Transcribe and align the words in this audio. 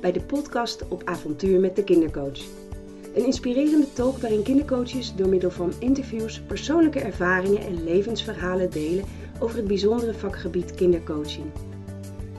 Bij 0.00 0.12
de 0.12 0.20
podcast 0.20 0.88
op 0.88 1.02
avontuur 1.04 1.60
met 1.60 1.76
de 1.76 1.84
kindercoach. 1.84 2.40
Een 3.14 3.24
inspirerende 3.24 3.92
talk 3.92 4.18
waarin 4.18 4.42
kindercoaches 4.42 5.14
door 5.14 5.28
middel 5.28 5.50
van 5.50 5.72
interviews 5.78 6.40
persoonlijke 6.40 7.00
ervaringen 7.00 7.60
en 7.60 7.84
levensverhalen 7.84 8.70
delen 8.70 9.04
over 9.40 9.56
het 9.56 9.66
bijzondere 9.66 10.14
vakgebied 10.14 10.74
kindercoaching. 10.74 11.46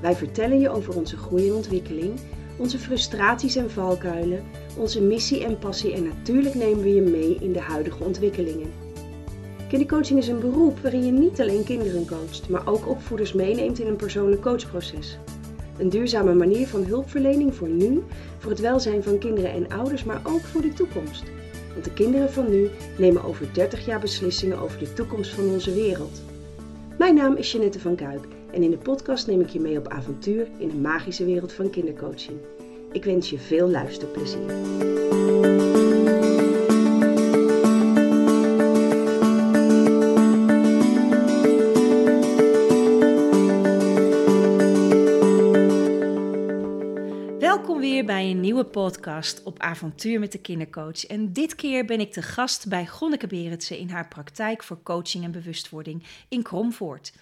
Wij 0.02 0.16
vertellen 0.16 0.60
je 0.60 0.70
over 0.70 0.96
onze 0.96 1.18
groei 1.18 1.48
en 1.48 1.56
ontwikkeling, 1.56 2.20
onze 2.58 2.78
frustraties 2.78 3.56
en 3.56 3.72
valkuilen, 3.72 4.44
onze 4.78 5.02
missie 5.02 5.44
en 5.44 5.60
passie 5.60 5.94
en 5.94 6.04
natuurlijk 6.04 6.56
nemen 6.56 6.84
we 6.84 6.94
je 6.94 7.02
mee 7.02 7.38
in 7.40 7.54
de 7.54 7.62
huidige 7.62 8.04
ontwikkelingen. 8.04 8.72
Kindercoaching 9.70 10.20
is 10.20 10.28
een 10.28 10.40
beroep 10.40 10.80
waarin 10.80 11.06
je 11.06 11.12
niet 11.12 11.42
alleen 11.42 11.64
kinderen 11.64 12.06
coacht, 12.06 12.50
maar 12.50 12.68
ook 12.68 12.88
opvoeders 12.88 13.34
meeneemt 13.34 13.80
in 13.80 13.88
een 13.88 13.96
persoonlijk 13.96 14.42
coachproces. 14.42 15.18
Een 15.80 15.90
duurzame 15.90 16.34
manier 16.34 16.68
van 16.68 16.84
hulpverlening 16.84 17.56
voor 17.56 17.68
nu, 17.68 18.04
voor 18.38 18.52
het 18.52 18.60
welzijn 18.60 19.04
van 19.04 19.18
kinderen 19.18 19.52
en 19.52 19.70
ouders, 19.70 20.04
maar 20.04 20.22
ook 20.24 20.42
voor 20.42 20.62
de 20.62 20.74
toekomst. 20.74 21.24
Want 21.72 21.84
de 21.84 21.94
kinderen 21.94 22.32
van 22.32 22.50
nu 22.50 22.70
nemen 22.98 23.24
over 23.24 23.54
30 23.54 23.86
jaar 23.86 24.00
beslissingen 24.00 24.60
over 24.60 24.80
de 24.80 24.94
toekomst 24.94 25.34
van 25.34 25.50
onze 25.50 25.74
wereld. 25.74 26.22
Mijn 26.98 27.16
naam 27.16 27.36
is 27.36 27.52
Jeannette 27.52 27.80
van 27.80 27.96
Kuik 27.96 28.28
en 28.52 28.64
in 28.64 28.72
de 28.72 28.78
podcast 28.78 29.28
neem 29.28 29.42
ik 29.42 29.50
je 29.50 29.60
mee 29.60 29.78
op 29.78 29.88
avontuur 29.88 30.48
in 30.58 30.68
de 30.68 30.78
magische 30.78 31.26
wereld 31.26 31.54
van 31.54 31.70
kindercoaching. 31.70 32.38
Ik 32.92 33.04
wens 33.04 33.30
je 33.30 33.38
veel 33.38 33.70
luisterplezier. 33.70 35.59
Weer 48.00 48.08
bij 48.08 48.30
een 48.30 48.40
nieuwe 48.40 48.64
podcast 48.64 49.44
op 49.44 49.60
Avontuur 49.60 50.20
met 50.20 50.32
de 50.32 50.38
Kindercoach. 50.38 51.06
En 51.06 51.34
dit 51.34 51.56
keer 51.56 51.86
ben 51.86 52.00
ik 52.00 52.12
te 52.12 52.22
gast 52.22 52.68
bij 52.68 52.88
Gonneke 52.88 53.28
Berendsen 53.28 53.78
in 53.78 53.90
haar 53.90 54.08
praktijk 54.08 54.64
voor 54.64 54.84
coaching 54.84 55.24
en 55.24 55.32
bewustwording 55.32 56.04
in 56.28 56.44
Kromvoort. 56.44 57.14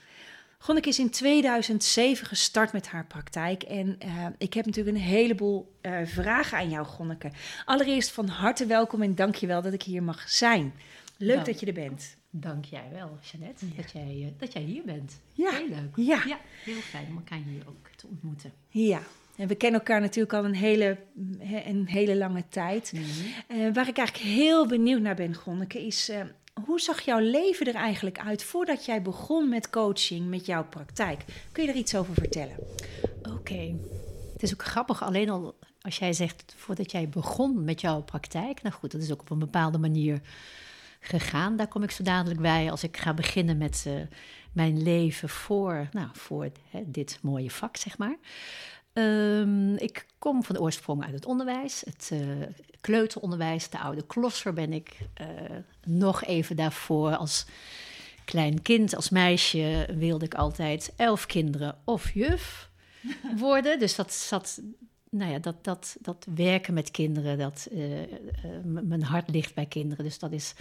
Gonneke 0.57 0.89
is 0.89 0.99
in 0.99 1.09
2007 1.09 2.27
gestart 2.27 2.73
met 2.73 2.87
haar 2.87 3.05
praktijk 3.05 3.63
en 3.63 3.95
eh, 3.99 4.25
ik 4.37 4.53
heb 4.53 4.65
natuurlijk 4.65 4.95
een 4.97 5.03
heleboel 5.03 5.75
eh, 5.81 5.99
vragen 6.05 6.57
aan 6.57 6.69
jou, 6.69 6.85
Gonneke. 6.85 7.31
Allereerst 7.65 8.11
van 8.11 8.27
harte 8.27 8.65
welkom 8.65 9.01
en 9.01 9.15
dank 9.15 9.35
je 9.35 9.47
wel 9.47 9.61
dat 9.61 9.73
ik 9.73 9.83
hier 9.83 10.03
mag 10.03 10.29
zijn. 10.29 10.73
Leuk 11.17 11.35
Dank. 11.35 11.45
dat 11.45 11.59
je 11.59 11.65
er 11.65 11.73
bent. 11.73 12.17
Dank 12.29 12.65
jij 12.65 12.89
wel, 12.91 13.17
Jeannette, 13.21 13.65
dat, 13.75 13.91
jij, 13.91 14.23
eh, 14.23 14.39
dat 14.39 14.53
jij 14.53 14.61
hier 14.61 14.83
bent. 14.83 15.21
Ja. 15.33 15.51
Heel 15.51 15.69
leuk. 15.69 15.95
Ja. 15.95 16.39
heel 16.63 16.81
fijn 16.81 17.07
om 17.09 17.15
elkaar 17.15 17.41
hier 17.45 17.63
ook 17.67 17.89
te 17.95 18.07
ontmoeten. 18.07 18.51
Ja, 18.69 19.01
en 19.37 19.47
we 19.47 19.55
kennen 19.55 19.79
elkaar 19.79 20.01
natuurlijk 20.01 20.33
al 20.33 20.45
een 20.45 20.55
hele, 20.55 20.97
een 21.65 21.87
hele 21.87 22.15
lange 22.15 22.43
tijd. 22.49 22.93
Eh, 23.47 23.57
waar 23.73 23.87
ik 23.87 23.97
eigenlijk 23.97 24.29
heel 24.29 24.67
benieuwd 24.67 25.01
naar 25.01 25.15
ben, 25.15 25.35
Gonneke, 25.35 25.85
is 25.85 26.09
eh, 26.09 26.21
hoe 26.65 26.79
zag 26.79 27.01
jouw 27.01 27.19
leven 27.19 27.65
er 27.65 27.75
eigenlijk 27.75 28.19
uit 28.19 28.43
voordat 28.43 28.85
jij 28.85 29.01
begon 29.01 29.49
met 29.49 29.69
coaching, 29.69 30.29
met 30.29 30.45
jouw 30.45 30.65
praktijk? 30.65 31.23
Kun 31.51 31.63
je 31.63 31.69
er 31.69 31.75
iets 31.75 31.95
over 31.95 32.13
vertellen? 32.13 32.55
Oké. 33.35 33.75
Het 34.33 34.43
is 34.43 34.53
ook 34.53 34.63
grappig, 34.63 35.03
alleen 35.03 35.29
al 35.29 35.55
als 35.81 35.97
jij 35.97 36.13
zegt 36.13 36.53
voordat 36.57 36.91
jij 36.91 37.09
begon 37.09 37.63
met 37.63 37.81
jouw 37.81 38.01
praktijk. 38.01 38.61
Nou 38.61 38.75
goed, 38.75 38.91
dat 38.91 39.01
is 39.01 39.11
ook 39.11 39.21
op 39.21 39.29
een 39.29 39.39
bepaalde 39.39 39.77
manier 39.77 40.21
gegaan. 40.99 41.55
Daar 41.55 41.67
kom 41.67 41.83
ik 41.83 41.91
zo 41.91 42.03
dadelijk 42.03 42.41
bij 42.41 42.71
als 42.71 42.83
ik 42.83 42.97
ga 42.97 43.13
beginnen 43.13 43.57
met 43.57 43.83
eh, 43.87 43.93
mijn 44.51 44.83
leven 44.83 45.29
voor, 45.29 45.87
nou, 45.91 46.07
voor 46.13 46.49
hè, 46.69 46.83
dit 46.85 47.19
mooie 47.21 47.51
vak, 47.51 47.77
zeg 47.77 47.97
maar. 47.97 48.17
Ehm, 48.97 49.75
ik 49.75 50.05
kom 50.19 50.43
van 50.43 50.59
oorsprong 50.59 51.03
uit 51.03 51.13
het 51.13 51.25
onderwijs, 51.25 51.83
het 51.85 52.09
eh, 52.13 52.19
kleuteronderwijs. 52.81 53.69
De 53.69 53.79
oude 53.79 54.05
klosser 54.05 54.53
ben 54.53 54.73
ik 54.73 54.97
eh, 55.13 55.27
nog 55.83 56.23
even 56.23 56.55
daarvoor 56.55 57.15
als 57.15 57.45
klein 58.25 58.61
kind, 58.61 58.95
als 58.95 59.09
meisje 59.09 59.87
wilde 59.97 60.25
ik 60.25 60.33
altijd 60.33 60.93
elf 60.95 61.25
kinderen 61.25 61.77
of 61.83 62.13
juf 62.13 62.69
worden. 63.37 63.79
Dus 63.79 63.95
dat 63.95 64.13
zat, 64.13 64.61
nou 65.09 65.31
ja, 65.31 65.39
dat, 65.39 65.63
dat, 65.63 65.97
dat 65.99 66.27
werken 66.35 66.73
met 66.73 66.91
kinderen, 66.91 67.37
dat 67.37 67.67
eh, 67.71 67.81
mijn 68.63 69.03
hart 69.03 69.29
ligt 69.29 69.53
bij 69.53 69.65
kinderen. 69.65 70.03
Dus 70.03 70.19
dat 70.19 70.31
is 70.31 70.53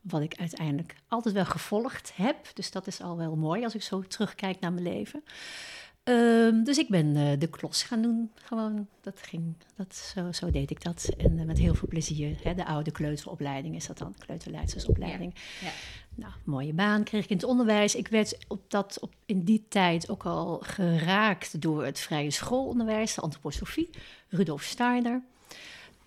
wat 0.00 0.20
ik 0.20 0.34
uiteindelijk 0.34 0.94
altijd 1.08 1.34
wel 1.34 1.44
gevolgd 1.44 2.12
heb. 2.14 2.36
Dus 2.54 2.70
dat 2.70 2.86
is 2.86 3.00
al 3.00 3.16
wel 3.16 3.36
mooi 3.36 3.64
als 3.64 3.74
ik 3.74 3.82
zo 3.82 4.02
terugkijk 4.02 4.60
naar 4.60 4.72
mijn 4.72 4.86
leven. 4.96 5.24
Ehm, 6.10 6.62
dus 6.62 6.78
ik 6.78 6.88
ben 6.88 7.16
eh, 7.16 7.38
de 7.38 7.46
klos 7.46 7.82
gaan 7.82 8.02
doen. 8.02 8.30
Gewoon, 8.34 8.86
dat 9.00 9.18
ging, 9.22 9.54
dat, 9.76 9.94
zo, 9.94 10.32
zo 10.32 10.50
deed 10.50 10.70
ik 10.70 10.82
dat. 10.82 11.10
En 11.16 11.38
eh, 11.38 11.44
met 11.44 11.58
heel 11.58 11.74
veel 11.74 11.88
plezier. 11.88 12.36
Hè, 12.42 12.54
de 12.54 12.64
oude 12.64 12.90
kleuteropleiding 12.90 13.76
is 13.76 13.86
dat 13.86 13.98
dan, 13.98 14.14
kleuterleidersopleiding. 14.18 15.34
Ja. 15.60 15.70
Nou, 16.14 16.32
mooie 16.44 16.72
baan 16.72 17.04
kreeg 17.04 17.24
ik 17.24 17.30
in 17.30 17.36
het 17.36 17.44
onderwijs. 17.44 17.94
Ik 17.94 18.08
werd 18.08 18.38
op 18.48 18.62
dat, 18.68 18.98
op, 19.00 19.14
in 19.26 19.44
die 19.44 19.64
tijd 19.68 20.10
ook 20.10 20.26
al 20.26 20.58
geraakt 20.62 21.60
door 21.60 21.84
het 21.84 21.98
vrije 21.98 22.30
schoolonderwijs, 22.30 23.14
de 23.14 23.20
antroposofie, 23.20 23.90
Rudolf 24.28 24.62
Steiner. 24.62 25.22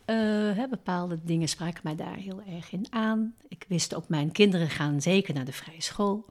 Eh, 0.05 0.15
hè, 0.55 0.67
bepaalde 0.67 1.19
dingen 1.23 1.47
spraken 1.47 1.81
mij 1.83 1.95
daar 1.95 2.15
heel 2.15 2.41
erg 2.55 2.71
in 2.71 2.85
aan. 2.89 3.35
Ik 3.47 3.65
wist 3.67 3.95
ook, 3.95 4.09
mijn 4.09 4.31
kinderen 4.31 4.69
gaan 4.69 5.01
zeker 5.01 5.33
naar 5.33 5.45
de 5.45 5.53
vrije 5.53 5.81
school. 5.81 6.25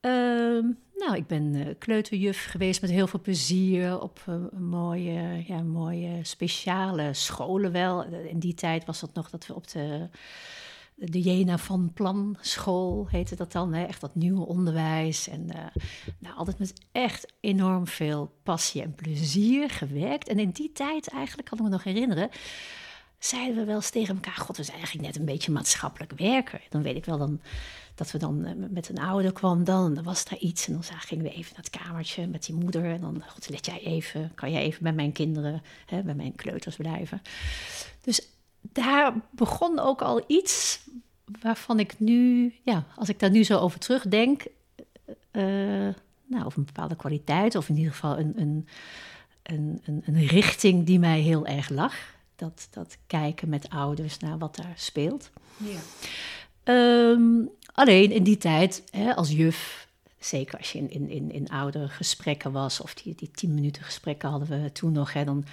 Ehm, 0.00 0.66
nou, 0.94 1.16
ik 1.16 1.26
ben 1.26 1.54
eh, 1.54 1.74
kleuterjuf 1.78 2.44
geweest 2.44 2.80
met 2.80 2.90
heel 2.90 3.06
veel 3.06 3.20
plezier 3.20 4.00
op 4.00 4.20
eh, 4.26 4.58
mooie, 4.58 5.44
ja, 5.46 5.62
mooie 5.62 6.18
speciale 6.22 7.14
scholen 7.14 7.72
wel. 7.72 8.04
In 8.04 8.38
die 8.38 8.54
tijd 8.54 8.84
was 8.84 9.00
dat 9.00 9.14
nog 9.14 9.30
dat 9.30 9.46
we 9.46 9.54
op 9.54 9.68
de, 9.68 10.08
de 10.94 11.20
Jena 11.20 11.58
van 11.58 11.92
Plan 11.94 12.36
school 12.40 13.06
heette 13.10 13.36
dat 13.36 13.52
dan. 13.52 13.72
Hè? 13.72 13.84
Echt 13.84 14.00
dat 14.00 14.14
nieuwe 14.14 14.46
onderwijs. 14.46 15.28
En 15.28 15.50
eh, 15.50 15.82
nou, 16.18 16.36
altijd 16.36 16.58
met 16.58 16.72
echt 16.92 17.34
enorm 17.40 17.86
veel 17.86 18.32
passie 18.42 18.82
en 18.82 18.94
plezier 18.94 19.70
gewerkt. 19.70 20.28
En 20.28 20.38
in 20.38 20.50
die 20.50 20.72
tijd 20.72 21.08
eigenlijk, 21.08 21.48
kan 21.48 21.58
ik 21.58 21.64
me 21.64 21.70
nog 21.70 21.84
herinneren 21.84 22.30
zeiden 23.18 23.56
we 23.56 23.64
wel 23.64 23.76
eens 23.76 23.90
tegen 23.90 24.14
elkaar: 24.14 24.36
God, 24.36 24.56
we 24.56 24.62
zijn 24.62 24.76
eigenlijk 24.76 25.06
net 25.06 25.16
een 25.16 25.24
beetje 25.24 25.52
maatschappelijk 25.52 26.12
werker. 26.12 26.60
Dan 26.68 26.82
weet 26.82 26.96
ik 26.96 27.04
wel 27.04 27.18
dan, 27.18 27.40
dat 27.94 28.10
we 28.10 28.18
dan 28.18 28.44
eh, 28.44 28.52
met 28.70 28.88
een 28.88 28.98
ouder 28.98 29.32
kwam, 29.32 29.64
dan, 29.64 29.94
dan 29.94 30.04
was 30.04 30.24
daar 30.24 30.38
iets. 30.38 30.66
En 30.66 30.72
dan 30.72 30.82
gingen 30.82 31.24
we 31.24 31.30
even 31.30 31.52
naar 31.54 31.64
het 31.64 31.82
kamertje 31.82 32.26
met 32.26 32.46
die 32.46 32.54
moeder. 32.54 32.84
En 32.84 33.00
dan, 33.00 33.22
God, 33.28 33.48
let 33.48 33.66
jij 33.66 33.80
even, 33.82 34.32
kan 34.34 34.52
jij 34.52 34.62
even 34.62 34.82
bij 34.82 34.92
mijn 34.92 35.12
kinderen, 35.12 35.62
hè, 35.86 36.02
bij 36.02 36.14
mijn 36.14 36.34
kleuters 36.34 36.76
blijven. 36.76 37.22
Dus 38.00 38.28
daar 38.60 39.14
begon 39.30 39.78
ook 39.78 40.02
al 40.02 40.24
iets 40.26 40.80
waarvan 41.40 41.78
ik 41.78 41.98
nu, 41.98 42.52
ja, 42.62 42.84
als 42.96 43.08
ik 43.08 43.18
daar 43.18 43.30
nu 43.30 43.44
zo 43.44 43.58
over 43.58 43.78
terugdenk, 43.78 44.46
eh, 45.30 45.42
nou, 46.24 46.44
of 46.44 46.56
een 46.56 46.64
bepaalde 46.64 46.96
kwaliteit, 46.96 47.54
of 47.54 47.68
in 47.68 47.76
ieder 47.76 47.92
geval 47.92 48.18
een, 48.18 48.32
een, 48.36 48.66
een, 49.42 50.02
een 50.06 50.26
richting 50.26 50.86
die 50.86 50.98
mij 50.98 51.20
heel 51.20 51.46
erg 51.46 51.68
lag. 51.68 51.94
Dat, 52.38 52.68
dat 52.70 52.96
kijken 53.06 53.48
met 53.48 53.68
ouders 53.68 54.18
naar 54.18 54.38
wat 54.38 54.56
daar 54.56 54.72
speelt. 54.76 55.30
Ja. 55.56 55.78
Ehm, 56.62 57.46
alleen 57.72 58.12
in 58.12 58.22
die 58.22 58.36
tijd, 58.36 58.82
hè, 58.90 59.14
als 59.14 59.30
juf, 59.30 59.88
zeker 60.18 60.58
als 60.58 60.72
je 60.72 60.78
in, 60.78 60.90
in, 60.90 61.08
in, 61.08 61.32
in 61.32 61.48
oudere 61.48 61.88
gesprekken 61.88 62.52
was, 62.52 62.80
of 62.80 62.94
die, 62.94 63.14
die 63.14 63.30
tien 63.30 63.54
minuten 63.54 63.82
gesprekken 63.82 64.28
hadden 64.28 64.62
we 64.62 64.72
toen 64.72 64.92
nog, 64.92 65.12
hè, 65.12 65.24
dan 65.24 65.44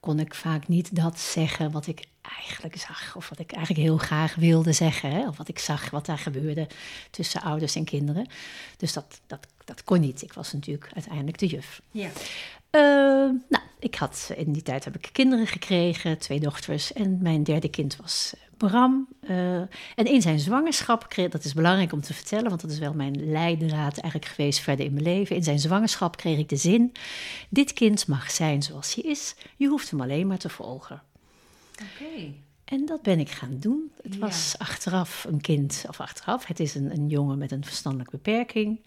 kon 0.00 0.20
ik 0.20 0.34
vaak 0.34 0.68
niet 0.68 0.96
dat 0.96 1.18
zeggen 1.20 1.70
wat 1.70 1.86
ik 1.86 2.04
eigenlijk 2.40 2.76
zag, 2.76 3.16
of 3.16 3.28
wat 3.28 3.38
ik 3.38 3.52
eigenlijk 3.52 3.86
heel 3.86 3.96
graag 3.96 4.34
wilde 4.34 4.72
zeggen, 4.72 5.10
hè, 5.10 5.28
of 5.28 5.36
wat 5.36 5.48
ik 5.48 5.58
zag 5.58 5.90
wat 5.90 6.06
daar 6.06 6.18
gebeurde 6.18 6.66
tussen 7.10 7.42
ouders 7.42 7.74
en 7.74 7.84
kinderen. 7.84 8.26
Dus 8.76 8.92
dat, 8.92 9.20
dat, 9.26 9.46
dat 9.64 9.84
kon 9.84 10.00
niet. 10.00 10.22
Ik 10.22 10.32
was 10.32 10.52
natuurlijk 10.52 10.90
uiteindelijk 10.94 11.38
de 11.38 11.46
juf. 11.46 11.82
Ja. 11.90 12.10
Eh, 12.72 12.80
nou, 13.48 13.62
ik 13.78 13.94
had 13.94 14.30
in 14.36 14.52
die 14.52 14.62
tijd 14.62 14.84
heb 14.84 14.94
ik 14.96 15.08
kinderen 15.12 15.46
gekregen, 15.46 16.18
twee 16.18 16.40
dochters. 16.40 16.92
En 16.92 17.18
mijn 17.22 17.42
derde 17.42 17.68
kind 17.68 17.96
was 17.96 18.32
eh, 18.34 18.40
Bram. 18.56 19.08
Eh, 19.20 19.56
en 19.94 20.04
in 20.04 20.22
zijn 20.22 20.38
zwangerschap, 20.40 21.08
kreeg, 21.08 21.28
dat 21.30 21.44
is 21.44 21.54
belangrijk 21.54 21.92
om 21.92 22.00
te 22.00 22.14
vertellen, 22.14 22.48
want 22.48 22.60
dat 22.60 22.70
is 22.70 22.78
wel 22.78 22.94
mijn 22.94 23.30
leidraad 23.30 23.98
eigenlijk 23.98 24.32
geweest 24.32 24.58
verder 24.60 24.86
in 24.86 24.92
mijn 24.92 25.04
leven. 25.04 25.36
In 25.36 25.42
zijn 25.42 25.58
zwangerschap 25.58 26.16
kreeg 26.16 26.38
ik 26.38 26.48
de 26.48 26.56
zin: 26.56 26.92
dit 27.48 27.72
kind 27.72 28.06
mag 28.06 28.30
zijn 28.30 28.62
zoals 28.62 28.94
hij 28.94 29.04
is. 29.04 29.34
Je 29.56 29.68
hoeft 29.68 29.90
hem 29.90 30.00
alleen 30.00 30.26
maar 30.26 30.38
te 30.38 30.48
volgen. 30.48 31.02
Oké. 31.72 32.32
En 32.64 32.86
dat 32.86 33.02
ben 33.02 33.20
ik 33.20 33.30
gaan 33.30 33.56
doen. 33.58 33.90
Het 34.02 34.14
Ja. 34.14 34.20
was 34.20 34.54
achteraf 34.58 35.24
een 35.28 35.40
kind, 35.40 35.84
of 35.88 36.00
achteraf, 36.00 36.46
het 36.46 36.60
is 36.60 36.74
een, 36.74 36.90
een 36.92 37.08
jongen 37.08 37.38
met 37.38 37.50
een 37.52 37.64
verstandelijke 37.64 38.16
beperking. 38.16 38.80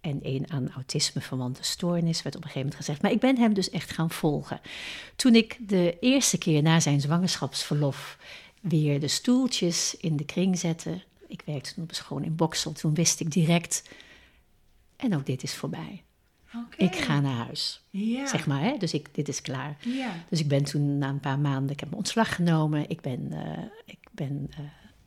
En 0.00 0.18
een 0.22 0.50
aan 0.50 0.70
autisme 0.72 1.20
verwante 1.20 1.62
stoornis, 1.62 2.22
werd 2.22 2.36
op 2.36 2.42
een 2.44 2.48
gegeven 2.50 2.60
moment 2.60 2.76
gezegd. 2.76 3.02
Maar 3.02 3.10
ik 3.10 3.20
ben 3.20 3.38
hem 3.38 3.54
dus 3.54 3.70
echt 3.70 3.90
gaan 3.90 4.10
volgen. 4.10 4.60
Toen 5.16 5.34
ik 5.34 5.56
de 5.68 5.96
eerste 6.00 6.38
keer 6.38 6.62
na 6.62 6.80
zijn 6.80 7.00
zwangerschapsverlof 7.00 8.18
weer 8.60 9.00
de 9.00 9.08
stoeltjes 9.08 9.96
in 9.96 10.16
de 10.16 10.24
kring 10.24 10.58
zette. 10.58 11.02
Ik 11.26 11.42
werkte 11.44 11.74
toen 11.74 11.82
op 11.82 11.90
een 11.90 11.96
school 11.96 12.18
in 12.18 12.36
Boksel. 12.36 12.72
Toen 12.72 12.94
wist 12.94 13.20
ik 13.20 13.30
direct, 13.30 13.82
en 14.96 15.14
ook 15.16 15.26
dit 15.26 15.42
is 15.42 15.54
voorbij. 15.54 16.02
Ik 16.76 16.96
ga 16.96 17.20
naar 17.20 17.44
huis, 17.44 17.82
Ja. 17.90 18.26
zeg 18.26 18.46
maar. 18.46 18.60
Hè? 18.60 18.76
Dus 18.78 18.94
ik, 18.94 19.14
dit 19.14 19.28
is 19.28 19.42
klaar. 19.42 19.76
Ja. 19.80 20.12
Dus 20.28 20.40
ik 20.40 20.48
ben 20.48 20.64
toen 20.64 20.98
na 20.98 21.08
een 21.08 21.20
paar 21.20 21.38
maanden, 21.38 21.70
ik 21.70 21.80
heb 21.80 21.88
mijn 21.88 22.00
ontslag 22.02 22.34
genomen. 22.34 22.88
Ik 22.88 23.00
ben, 23.00 23.32
eh, 23.32 23.64
ik 23.84 23.98
ben, 24.10 24.46
eh, 24.50 24.58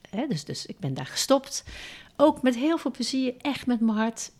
hè, 0.09 0.27
dus, 0.27 0.43
dus 0.45 0.65
ik 0.65 0.79
ben 0.79 0.93
daar 0.93 1.05
gestopt. 1.05 1.63
Ook 2.15 2.41
met 2.41 2.55
heel 2.55 2.77
veel 2.77 2.91
plezier, 2.91 3.33
echt 3.37 3.65
met 3.65 3.79
mijn 3.79 3.97
hart. 3.97 4.31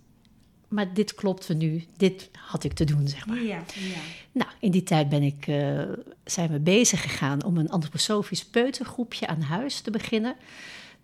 Maar 0.74 0.94
dit 0.94 1.16
klopte 1.16 1.54
nu, 1.54 1.86
dit 1.98 2.30
had 2.38 2.64
ik 2.64 2.74
te 2.74 2.84
doen, 2.84 3.08
zeg 3.08 3.25
maar. 3.25 3.42
Ja. 3.42 3.64
Ja. 3.74 4.00
Nou, 4.31 4.52
in 4.60 4.72
die 4.72 4.84
tijd 4.84 5.10
ben 5.10 5.24
ik, 5.24 5.48
eh, 5.48 5.81
zijn 6.24 6.52
we 6.52 6.60
bezig 6.60 7.02
gegaan 7.02 7.44
om 7.44 7.58
een 7.58 7.70
antroposofisch 7.70 8.46
peutergroepje 8.46 9.28
aan 9.28 9.42
huis 9.42 9.81
te 9.81 9.92
beginnen. 9.92 10.36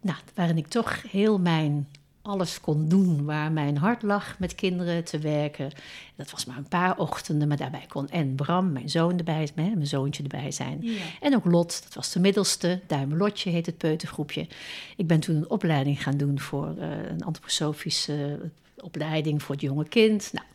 Nou, 0.02 0.18
waarin 0.34 0.58
ik 0.58 0.68
toch 0.68 1.04
heel 1.12 1.40
mijn 1.40 1.88
alles 2.22 2.62
kon 2.62 2.88
doen 2.88 3.26
waar 3.26 3.52
mijn 3.52 3.78
hart 3.78 4.02
lag 4.02 4.40
met 4.40 4.56
kinderen 4.56 5.04
te 5.04 5.20
werken. 5.20 5.72
Dat 6.16 6.32
was 6.32 6.46
maar 6.46 6.58
een 6.58 6.68
paar 6.68 6.98
ochtenden, 6.98 7.48
maar 7.48 7.58
daarbij 7.58 7.86
kon 7.88 8.10
en 8.10 8.36
Bram, 8.36 8.72
mijn 8.72 8.90
zoon, 8.90 9.18
erbij, 9.18 9.50
mijn 9.56 9.88
zoontje 9.88 10.24
erbij 10.24 10.52
zijn. 10.52 10.78
Ja. 10.82 11.02
En 11.20 11.36
ook 11.36 11.46
Lot, 11.46 11.84
dat 11.84 11.94
was 11.94 12.12
de 12.12 12.20
middelste, 12.20 12.80
Duimelotje 12.88 13.50
heet 13.50 13.66
het 13.66 13.78
peutergroepje. 13.78 14.48
Ik 14.96 15.08
ben 15.08 15.20
toen 15.20 15.36
een 15.36 15.50
opleiding 15.50 16.04
gaan 16.04 16.18
doen 16.18 16.40
voor 16.40 16.76
eh, 16.78 17.10
een 17.10 17.24
antroposofische 17.24 18.40
opleiding 18.84 19.44
voor 19.44 19.56
het 19.56 19.64
jonge 19.64 19.88
kind. 19.88 20.30
Nou, 20.34 20.46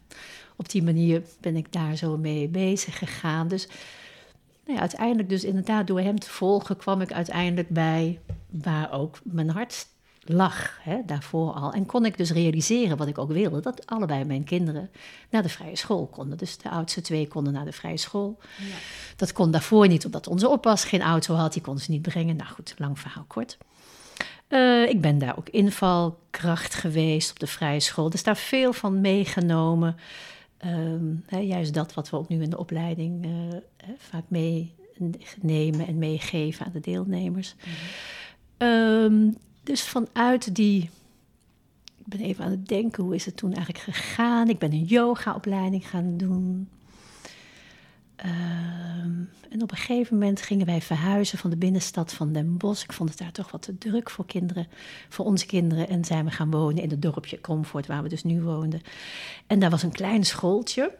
op 0.56 0.68
die 0.68 0.82
manier 0.82 1.22
ben 1.40 1.56
ik 1.56 1.72
daar 1.72 1.96
zo 1.96 2.16
mee 2.16 2.48
bezig 2.48 2.98
gegaan. 2.98 3.48
Dus 3.48 3.66
nou 4.64 4.76
ja, 4.76 4.80
uiteindelijk, 4.80 5.28
dus 5.28 5.44
inderdaad, 5.44 5.86
door 5.86 6.00
hem 6.00 6.18
te 6.18 6.30
volgen, 6.30 6.76
kwam 6.76 7.00
ik 7.00 7.12
uiteindelijk 7.12 7.68
bij 7.68 8.20
waar 8.50 8.92
ook 8.92 9.18
mijn 9.22 9.50
hart 9.50 9.86
lag, 10.26 10.78
hè, 10.82 11.00
daarvoor 11.06 11.52
al. 11.52 11.72
En 11.72 11.86
kon 11.86 12.04
ik 12.04 12.16
dus 12.16 12.30
realiseren 12.30 12.96
wat 12.96 13.08
ik 13.08 13.18
ook 13.18 13.32
wilde, 13.32 13.60
dat 13.60 13.86
allebei 13.86 14.24
mijn 14.24 14.44
kinderen 14.44 14.90
naar 15.30 15.42
de 15.42 15.48
vrije 15.48 15.76
school 15.76 16.06
konden. 16.06 16.38
Dus 16.38 16.58
de 16.58 16.70
oudste 16.70 17.00
twee 17.00 17.28
konden 17.28 17.52
naar 17.52 17.64
de 17.64 17.72
vrije 17.72 17.96
school. 17.96 18.38
Ja. 18.58 18.64
Dat 19.16 19.32
kon 19.32 19.50
daarvoor 19.50 19.88
niet, 19.88 20.04
omdat 20.04 20.26
onze 20.26 20.48
oppas 20.48 20.84
geen 20.84 21.02
auto 21.02 21.34
had, 21.34 21.52
die 21.52 21.62
kon 21.62 21.78
ze 21.78 21.90
niet 21.90 22.02
brengen. 22.02 22.36
Nou 22.36 22.50
goed, 22.50 22.74
lang 22.78 22.98
verhaal 22.98 23.24
kort. 23.26 23.58
Eh, 24.54 24.88
ik 24.88 25.00
ben 25.00 25.18
daar 25.18 25.38
ook 25.38 25.48
invalkracht 25.48 26.74
geweest 26.74 27.30
op 27.30 27.38
de 27.38 27.46
vrije 27.46 27.80
school. 27.80 28.10
Dus 28.10 28.22
daar 28.22 28.36
veel 28.36 28.72
van 28.72 29.00
meegenomen. 29.00 29.96
Ehm, 30.56 31.14
hè, 31.26 31.38
juist 31.38 31.74
dat 31.74 31.94
wat 31.94 32.10
we 32.10 32.16
ook 32.16 32.28
nu 32.28 32.42
in 32.42 32.50
de 32.50 32.58
opleiding 32.58 33.24
eh, 33.24 33.88
vaak 33.98 34.24
meenemen 34.28 35.86
en 35.86 35.98
meegeven 35.98 36.66
aan 36.66 36.72
de 36.72 36.80
deelnemers. 36.80 37.54
Ehm, 38.56 39.30
dus 39.62 39.82
vanuit 39.82 40.54
die. 40.54 40.90
Ik 41.96 42.06
ben 42.06 42.20
even 42.20 42.44
aan 42.44 42.50
het 42.50 42.68
denken, 42.68 43.04
hoe 43.04 43.14
is 43.14 43.24
het 43.24 43.36
toen 43.36 43.52
eigenlijk 43.52 43.84
gegaan? 43.84 44.48
Ik 44.48 44.58
ben 44.58 44.72
een 44.72 44.84
yogaopleiding 44.84 45.88
gaan 45.88 46.16
doen. 46.16 46.68
Ehm, 48.16 49.12
en 49.50 49.62
op 49.62 49.70
een 49.70 49.76
gegeven 49.76 50.18
moment 50.18 50.42
gingen 50.42 50.66
wij 50.66 50.80
verhuizen 50.80 51.38
van 51.38 51.50
de 51.50 51.56
binnenstad 51.56 52.12
van 52.12 52.32
Den 52.32 52.56
Bosch. 52.56 52.84
Ik 52.84 52.92
vond 52.92 53.08
het 53.08 53.18
daar 53.18 53.32
toch 53.32 53.50
wat 53.50 53.62
te 53.62 53.78
druk 53.78 54.10
voor 54.10 54.26
kinderen, 54.26 54.66
voor 55.08 55.24
onze 55.24 55.46
kinderen. 55.46 55.88
En 55.88 56.04
zijn 56.04 56.24
we 56.24 56.30
gaan 56.30 56.50
wonen 56.50 56.82
in 56.82 56.90
het 56.90 57.02
dorpje 57.02 57.40
Comfort, 57.40 57.86
waar 57.86 58.02
we 58.02 58.08
dus 58.08 58.24
nu 58.24 58.42
woonden. 58.42 58.82
En 59.46 59.58
daar 59.58 59.70
was 59.70 59.82
een 59.82 59.92
klein 59.92 60.24
schooltje. 60.24 60.94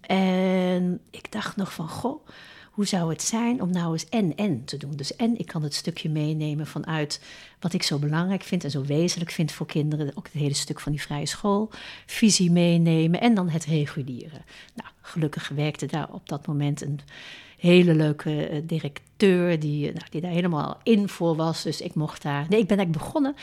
En 0.00 1.00
ik 1.10 1.32
dacht 1.32 1.56
nog 1.56 1.72
van, 1.72 1.88
goh, 1.88 2.26
hoe 2.72 2.86
zou 2.86 3.10
het 3.10 3.22
zijn 3.22 3.62
om 3.62 3.70
nou 3.70 3.92
eens 3.92 4.08
en-en 4.08 4.64
te 4.64 4.76
doen? 4.76 4.96
Dus 4.96 5.16
en 5.16 5.38
ik 5.38 5.46
kan 5.46 5.62
het 5.62 5.74
stukje 5.74 6.10
meenemen 6.10 6.66
vanuit 6.66 7.20
wat 7.60 7.72
ik 7.72 7.82
zo 7.82 7.98
belangrijk 7.98 8.42
vind 8.42 8.64
en 8.64 8.70
zo 8.70 8.82
wezenlijk 8.82 9.30
vind 9.30 9.52
voor 9.52 9.66
kinderen. 9.66 10.16
Ook 10.16 10.24
het 10.24 10.42
hele 10.42 10.54
stuk 10.54 10.80
van 10.80 10.92
die 10.92 11.00
vrije 11.00 11.26
school. 11.26 11.70
Visie 12.06 12.50
meenemen 12.50 13.20
en 13.20 13.34
dan 13.34 13.48
het 13.48 13.64
reguliere. 13.64 14.40
Nou, 14.74 14.88
gelukkig 15.00 15.48
werkte 15.48 15.86
daar 15.86 16.12
op 16.12 16.28
dat 16.28 16.46
moment 16.46 16.82
een 16.82 17.00
hele 17.58 17.94
leuke 17.94 18.46
eh, 18.46 18.62
directeur 18.64 19.60
die, 19.60 19.88
eh, 19.88 19.94
nou, 19.94 20.06
die 20.10 20.20
daar 20.20 20.30
helemaal 20.30 20.80
in 20.82 21.08
voor 21.08 21.36
was. 21.36 21.62
Dus 21.62 21.80
ik 21.80 21.94
mocht 21.94 22.22
daar... 22.22 22.46
Nee, 22.48 22.60
ik 22.60 22.66
ben 22.66 22.78
eigenlijk 22.78 23.04
begonnen. 23.04 23.34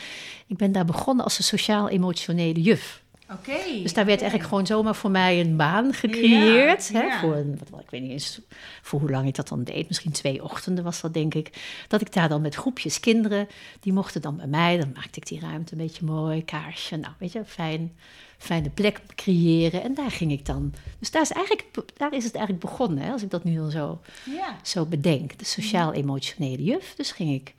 Ik 0.46 0.56
ben 0.56 0.72
daar 0.72 0.84
begonnen 0.84 1.24
als 1.24 1.38
een 1.38 1.44
sociaal-emotionele 1.44 2.60
juf. 2.60 3.02
Oké. 3.32 3.82
Dus 3.82 3.92
daar 3.92 4.04
werd 4.04 4.20
eigenlijk 4.20 4.50
gewoon 4.50 4.66
zomaar 4.66 4.94
voor 4.94 5.10
mij 5.10 5.40
een 5.40 5.56
baan 5.56 5.92
gecreëerd. 5.94 6.88
Ja, 6.92 7.00
hè, 7.00 7.06
ja. 7.06 7.20
Voor, 7.20 7.34
een, 7.36 7.58
wat- 7.70 7.80
ik 7.80 7.90
weet 7.90 8.00
niet 8.02 8.10
eens 8.10 8.40
voor 8.82 9.00
hoe 9.00 9.10
lang 9.10 9.26
ik 9.28 9.34
dat 9.34 9.48
dan 9.48 9.64
deed. 9.64 9.88
Misschien 9.88 10.12
twee 10.12 10.42
ochtenden 10.44 10.84
was 10.84 11.00
dat, 11.00 11.14
denk 11.14 11.34
ik. 11.34 11.50
Dat 11.88 12.00
ik 12.00 12.12
daar 12.12 12.28
dan 12.28 12.40
met 12.40 12.54
groepjes 12.54 13.00
kinderen, 13.00 13.48
die 13.80 13.92
mochten 13.92 14.22
dan 14.22 14.36
bij 14.36 14.46
mij. 14.46 14.76
Dan 14.76 14.92
maakte 14.94 15.20
ik 15.20 15.26
die 15.26 15.40
ruimte 15.40 15.72
een 15.72 15.78
beetje 15.78 16.04
mooi, 16.04 16.44
kaarsje. 16.44 16.96
Nou, 16.96 17.12
weet 17.18 17.32
je, 17.32 17.44
fijn, 17.46 17.92
fijne 18.38 18.70
plek 18.70 19.00
creëren. 19.14 19.82
En 19.82 19.94
daar 19.94 20.10
ging 20.10 20.32
ik 20.32 20.46
dan. 20.46 20.72
Dus 20.98 21.10
daar 21.10 21.22
is, 21.22 21.30
eigenlijk, 21.32 21.66
daar 21.96 22.12
is 22.14 22.24
het 22.24 22.34
eigenlijk 22.34 22.64
begonnen, 22.64 23.04
hè, 23.04 23.12
als 23.12 23.22
ik 23.22 23.30
dat 23.30 23.44
nu 23.44 23.60
al 23.60 23.70
zo, 23.70 24.00
Ja. 24.24 24.56
zo 24.62 24.86
bedenk. 24.86 25.38
De 25.38 25.44
sociaal-emotionele 25.44 26.62
juf. 26.62 26.94
Dus 26.96 27.12
ging 27.12 27.34
ik 27.34 27.54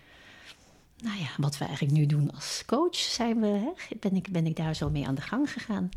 nou 1.01 1.19
ja, 1.19 1.30
wat 1.38 1.57
we 1.57 1.65
eigenlijk 1.65 1.98
nu 1.98 2.06
doen 2.06 2.31
als 2.33 2.63
coach, 2.65 2.95
zijn 2.95 3.39
we, 3.39 3.48
hè, 3.48 3.95
ben, 4.00 4.15
ik, 4.15 4.31
ben 4.31 4.45
ik 4.45 4.56
daar 4.56 4.75
zo 4.75 4.89
mee 4.89 5.07
aan 5.07 5.15
de 5.15 5.21
gang 5.21 5.51
gegaan. 5.51 5.89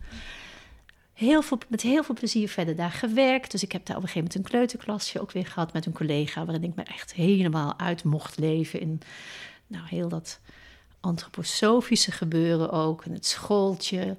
Heel 1.12 1.42
veel, 1.42 1.58
met 1.68 1.82
heel 1.82 2.04
veel 2.04 2.14
plezier 2.14 2.48
verder 2.48 2.76
daar 2.76 2.90
gewerkt. 2.90 3.50
Dus 3.50 3.62
ik 3.62 3.72
heb 3.72 3.86
daar 3.86 3.96
op 3.96 4.02
een 4.02 4.08
gegeven 4.08 4.28
moment 4.28 4.52
een 4.52 4.58
kleuterklasje 4.58 5.20
ook 5.20 5.32
weer 5.32 5.46
gehad 5.46 5.72
met 5.72 5.86
een 5.86 5.92
collega, 5.92 6.44
waarin 6.44 6.64
ik 6.64 6.74
me 6.74 6.82
echt 6.82 7.14
helemaal 7.14 7.78
uit 7.78 8.04
mocht 8.04 8.38
leven 8.38 8.80
in 8.80 9.00
nou, 9.66 9.86
heel 9.88 10.08
dat 10.08 10.40
antroposofische 11.00 12.12
gebeuren 12.12 12.70
ook. 12.70 13.04
En 13.04 13.12
het 13.12 13.26
schooltje. 13.26 14.16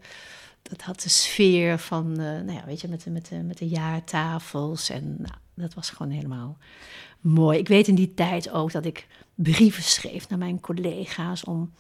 Dat 0.62 0.82
had 0.82 1.02
de 1.02 1.10
sfeer 1.10 1.80
van, 1.80 2.12
eh, 2.12 2.18
nou 2.18 2.52
ja, 2.52 2.66
weet 2.66 2.82
je, 2.82 2.88
met 2.88 3.04
de, 3.04 3.10
met 3.10 3.28
de, 3.28 3.36
met 3.36 3.58
de 3.58 3.68
jaartafels. 3.68 4.90
En 4.90 5.16
nou, 5.18 5.36
dat 5.54 5.74
was 5.74 5.90
gewoon 5.90 6.12
helemaal 6.12 6.58
mooi. 7.20 7.60
Ik 7.60 7.68
weet 7.68 7.88
in 7.88 7.96
die 7.96 8.14
tijd 8.14 8.50
ook 8.50 8.72
dat 8.72 8.86
ik 8.86 9.08
brieven 9.36 9.84
schreef 9.84 10.30
naar 10.30 10.38
mijn 10.38 10.60
collega's 10.60 11.44
om, 11.44 11.74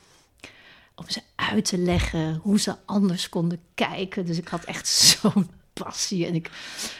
om 0.95 1.09
ze 1.09 1.21
uit 1.35 1.65
te 1.65 1.77
leggen 1.77 2.35
hoe 2.35 2.59
ze 2.59 2.75
anders 2.85 3.29
konden 3.29 3.59
kijken. 3.73 4.25
Dus 4.25 4.37
ik 4.37 4.47
had 4.47 4.63
echt 4.63 4.87
zo'n 5.21 5.49
passie 5.73 6.25
en 6.25 6.35
ik, 6.35 6.49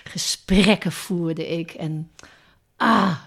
gesprekken 0.04 0.92
voerde 0.92 1.48
ik. 1.48 1.72
En 1.72 2.12
ah, 2.76 3.22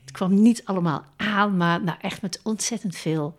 het 0.00 0.10
kwam 0.12 0.42
niet 0.42 0.64
allemaal 0.64 1.04
aan, 1.16 1.56
maar 1.56 1.82
nou, 1.82 1.98
echt 2.00 2.22
met 2.22 2.40
ontzettend 2.42 2.96
veel 2.96 3.34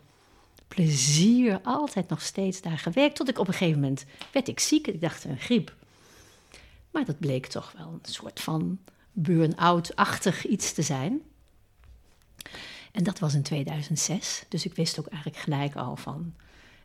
plezier. 0.68 1.60
Altijd 1.64 2.10
nog 2.10 2.22
steeds 2.22 2.62
daar 2.62 2.78
gewerkt. 2.78 3.16
Tot 3.16 3.30
ik 3.30 3.40
op 3.40 3.48
een 3.48 3.54
gegeven 3.54 3.80
moment 3.80 4.06
werd 4.32 4.48
ik 4.48 4.60
ziek. 4.60 4.88
Ik 4.88 5.02
dacht 5.02 5.24
een 5.24 5.40
griep. 5.40 5.76
Maar 6.92 7.06
dat 7.06 7.20
bleek 7.20 7.46
toch 7.46 7.74
wel 7.78 7.88
een 7.88 8.12
soort 8.12 8.40
van 8.40 8.80
burn-out-achtig 9.12 10.46
iets 10.46 10.74
te 10.74 10.82
zijn. 10.82 11.22
En 13.00 13.06
dat 13.06 13.20
was 13.20 13.34
in 13.34 13.42
2006. 13.42 14.44
Dus 14.50 14.66
ik 14.66 14.76
wist 14.76 15.00
ook 15.00 15.08
eigenlijk 15.08 15.42
gelijk 15.42 15.76
al 15.76 15.96
van. 15.96 16.34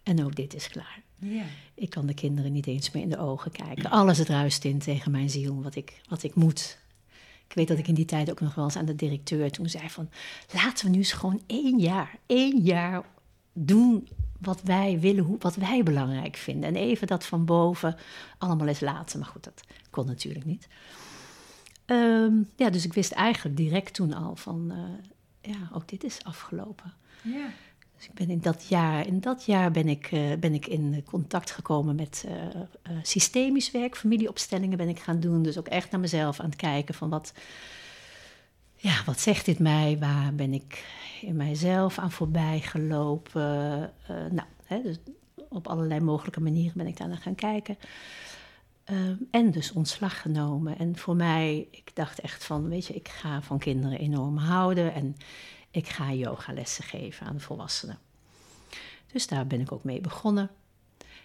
En 0.02 0.25
ook 0.25 0.37
dit 0.37 0.54
is 0.54 0.68
klaar. 0.68 1.02
Ja. 1.18 1.44
Ik 1.75 1.90
kan 1.90 2.06
de 2.06 2.14
kinderen 2.14 2.52
niet 2.52 2.66
eens 2.66 2.90
meer 2.90 3.02
in 3.02 3.09
de 3.09 3.18
ogen 3.18 3.50
kijken. 3.50 3.90
Alles 3.90 4.25
druist 4.25 4.64
in 4.64 4.78
tegen 4.78 5.11
mijn 5.11 5.30
ziel, 5.30 5.62
wat 5.62 5.75
ik, 5.75 6.00
wat 6.09 6.23
ik 6.23 6.35
moet. 6.35 6.78
Ik 7.49 7.54
weet 7.54 7.68
dat 7.68 7.78
ik 7.78 7.88
in 7.88 7.94
die 7.94 8.04
tijd 8.04 8.30
ook 8.30 8.40
nog 8.40 8.54
wel 8.54 8.64
eens 8.64 8.76
aan 8.76 8.85
de 8.85 8.94
directeur 8.94 9.50
toen 9.50 9.68
zei 9.68 9.90
van... 9.90 10.09
laten 10.52 10.85
we 10.85 10.90
nu 10.90 10.99
eens 10.99 11.12
gewoon 11.12 11.42
één 11.47 11.78
jaar, 11.78 12.18
één 12.26 12.61
jaar 12.61 13.04
doen 13.52 14.09
wat 14.40 14.62
wij 14.62 15.00
willen, 15.00 15.25
hoe, 15.25 15.37
wat 15.38 15.54
wij 15.56 15.83
belangrijk 15.83 16.37
vinden. 16.37 16.68
En 16.68 16.76
even 16.76 17.06
dat 17.06 17.26
van 17.26 17.44
boven 17.44 17.97
allemaal 18.38 18.66
eens 18.68 18.80
laten. 18.80 19.18
Maar 19.18 19.28
goed, 19.28 19.44
dat 19.44 19.62
kon 19.90 20.06
natuurlijk 20.06 20.44
niet. 20.44 20.68
Ehm, 21.85 22.35
ja, 22.56 22.71
dus 22.71 22.85
ik 22.85 22.92
wist 22.92 23.12
eigenlijk 23.12 23.56
direct 23.56 23.94
toen 23.94 24.12
al 24.12 24.37
van... 24.37 24.71
eh, 24.71 24.78
ja, 25.45 25.71
ook 25.73 25.89
dit 25.89 26.05
is 26.05 26.25
afgelopen. 26.25 26.93
Ja. 27.23 27.47
Dus 27.97 28.07
ik 28.07 28.15
ben 28.15 28.31
in 28.31 28.41
dat 28.41 28.67
jaar, 28.69 29.07
in 29.07 29.21
dat 29.21 29.45
jaar 29.45 29.71
ben 29.71 29.89
ik, 29.89 30.07
eh, 30.13 30.33
ben 30.39 30.55
ik 30.55 30.67
in 30.67 31.05
contact 31.05 31.51
gekomen 31.51 31.95
met 31.95 32.25
eh, 32.27 32.47
eh, 32.47 32.97
systemisch 33.03 33.71
werk, 33.71 33.97
familieopstellingen 33.97 34.77
ben 34.77 34.89
ik 34.89 34.99
gaan 34.99 35.21
doen. 35.21 35.43
Dus 35.43 35.59
ook 35.59 35.69
echt 35.69 35.91
naar 35.91 36.01
mezelf 36.01 36.41
aan 36.41 36.47
het 36.47 36.57
kijken 36.57 36.95
van 36.95 37.09
wat, 37.09 37.33
ja, 38.77 39.03
wat 39.07 39.21
zegt 39.21 39.45
dit 39.45 39.59
mij? 39.59 39.97
Waar 39.99 40.35
ben 40.35 40.53
ik 40.53 40.85
in 41.21 41.37
mijzelf 41.37 41.99
aan 41.99 42.11
voorbij 42.11 42.61
gelopen? 42.61 43.93
Nou, 44.09 44.49
hè, 44.65 44.83
dus 44.83 44.97
op 45.49 45.67
allerlei 45.67 46.01
mogelijke 46.01 46.41
manieren 46.41 46.77
ben 46.77 46.87
ik 46.87 46.97
daar 46.97 47.09
naar 47.09 47.17
gaan 47.17 47.35
kijken. 47.35 47.77
Ehm, 48.85 49.17
en 49.31 49.50
dus 49.50 49.73
ontslag 49.73 50.21
genomen. 50.21 50.79
En 50.79 50.97
voor 50.97 51.17
mij, 51.17 51.69
ik 51.71 51.91
dacht 51.95 52.21
echt 52.21 52.45
van, 52.45 52.69
weet 52.69 52.87
je, 52.87 52.95
ik 52.95 53.09
ga 53.09 53.43
van 53.43 53.59
kinderen 53.59 53.99
enorm 53.99 54.37
houden. 54.37 54.95
En 54.95 55.17
ik 55.71 55.88
ga 55.88 56.12
yogalessen 56.12 56.85
geven 56.85 57.26
aan 57.26 57.41
volwassenen. 57.41 57.99
Dus 59.12 59.26
daar 59.26 59.47
ben 59.47 59.61
ik 59.61 59.73
ook 59.73 59.85
mee 59.85 60.00
begonnen. 60.00 60.50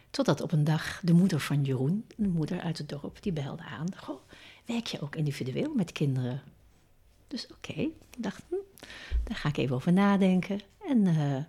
Totdat 0.10 0.42
op 0.42 0.52
een 0.52 0.64
dag 0.64 1.00
de 1.04 1.14
moeder 1.14 1.40
van 1.40 1.64
Jeroen, 1.64 2.06
de 2.16 2.28
moeder 2.28 2.62
uit 2.62 2.78
het 2.78 2.90
dorp, 2.90 3.22
die 3.22 3.32
belde 3.32 3.64
aan. 3.64 3.88
Goh, 3.96 4.20
werk 4.66 4.88
je 4.88 5.02
ook 5.02 5.16
individueel 5.16 5.74
met 5.76 5.92
kinderen? 5.92 6.42
Dus 7.28 7.48
oké, 7.52 7.88
dacht, 8.18 8.42
hm, 8.50 8.56
daar 9.24 9.38
ga 9.38 9.50
ik 9.50 9.58
even 9.58 9.76
over 9.76 9.94
nadenken. 9.94 10.62
En 10.88 11.08
eh, 11.08 11.44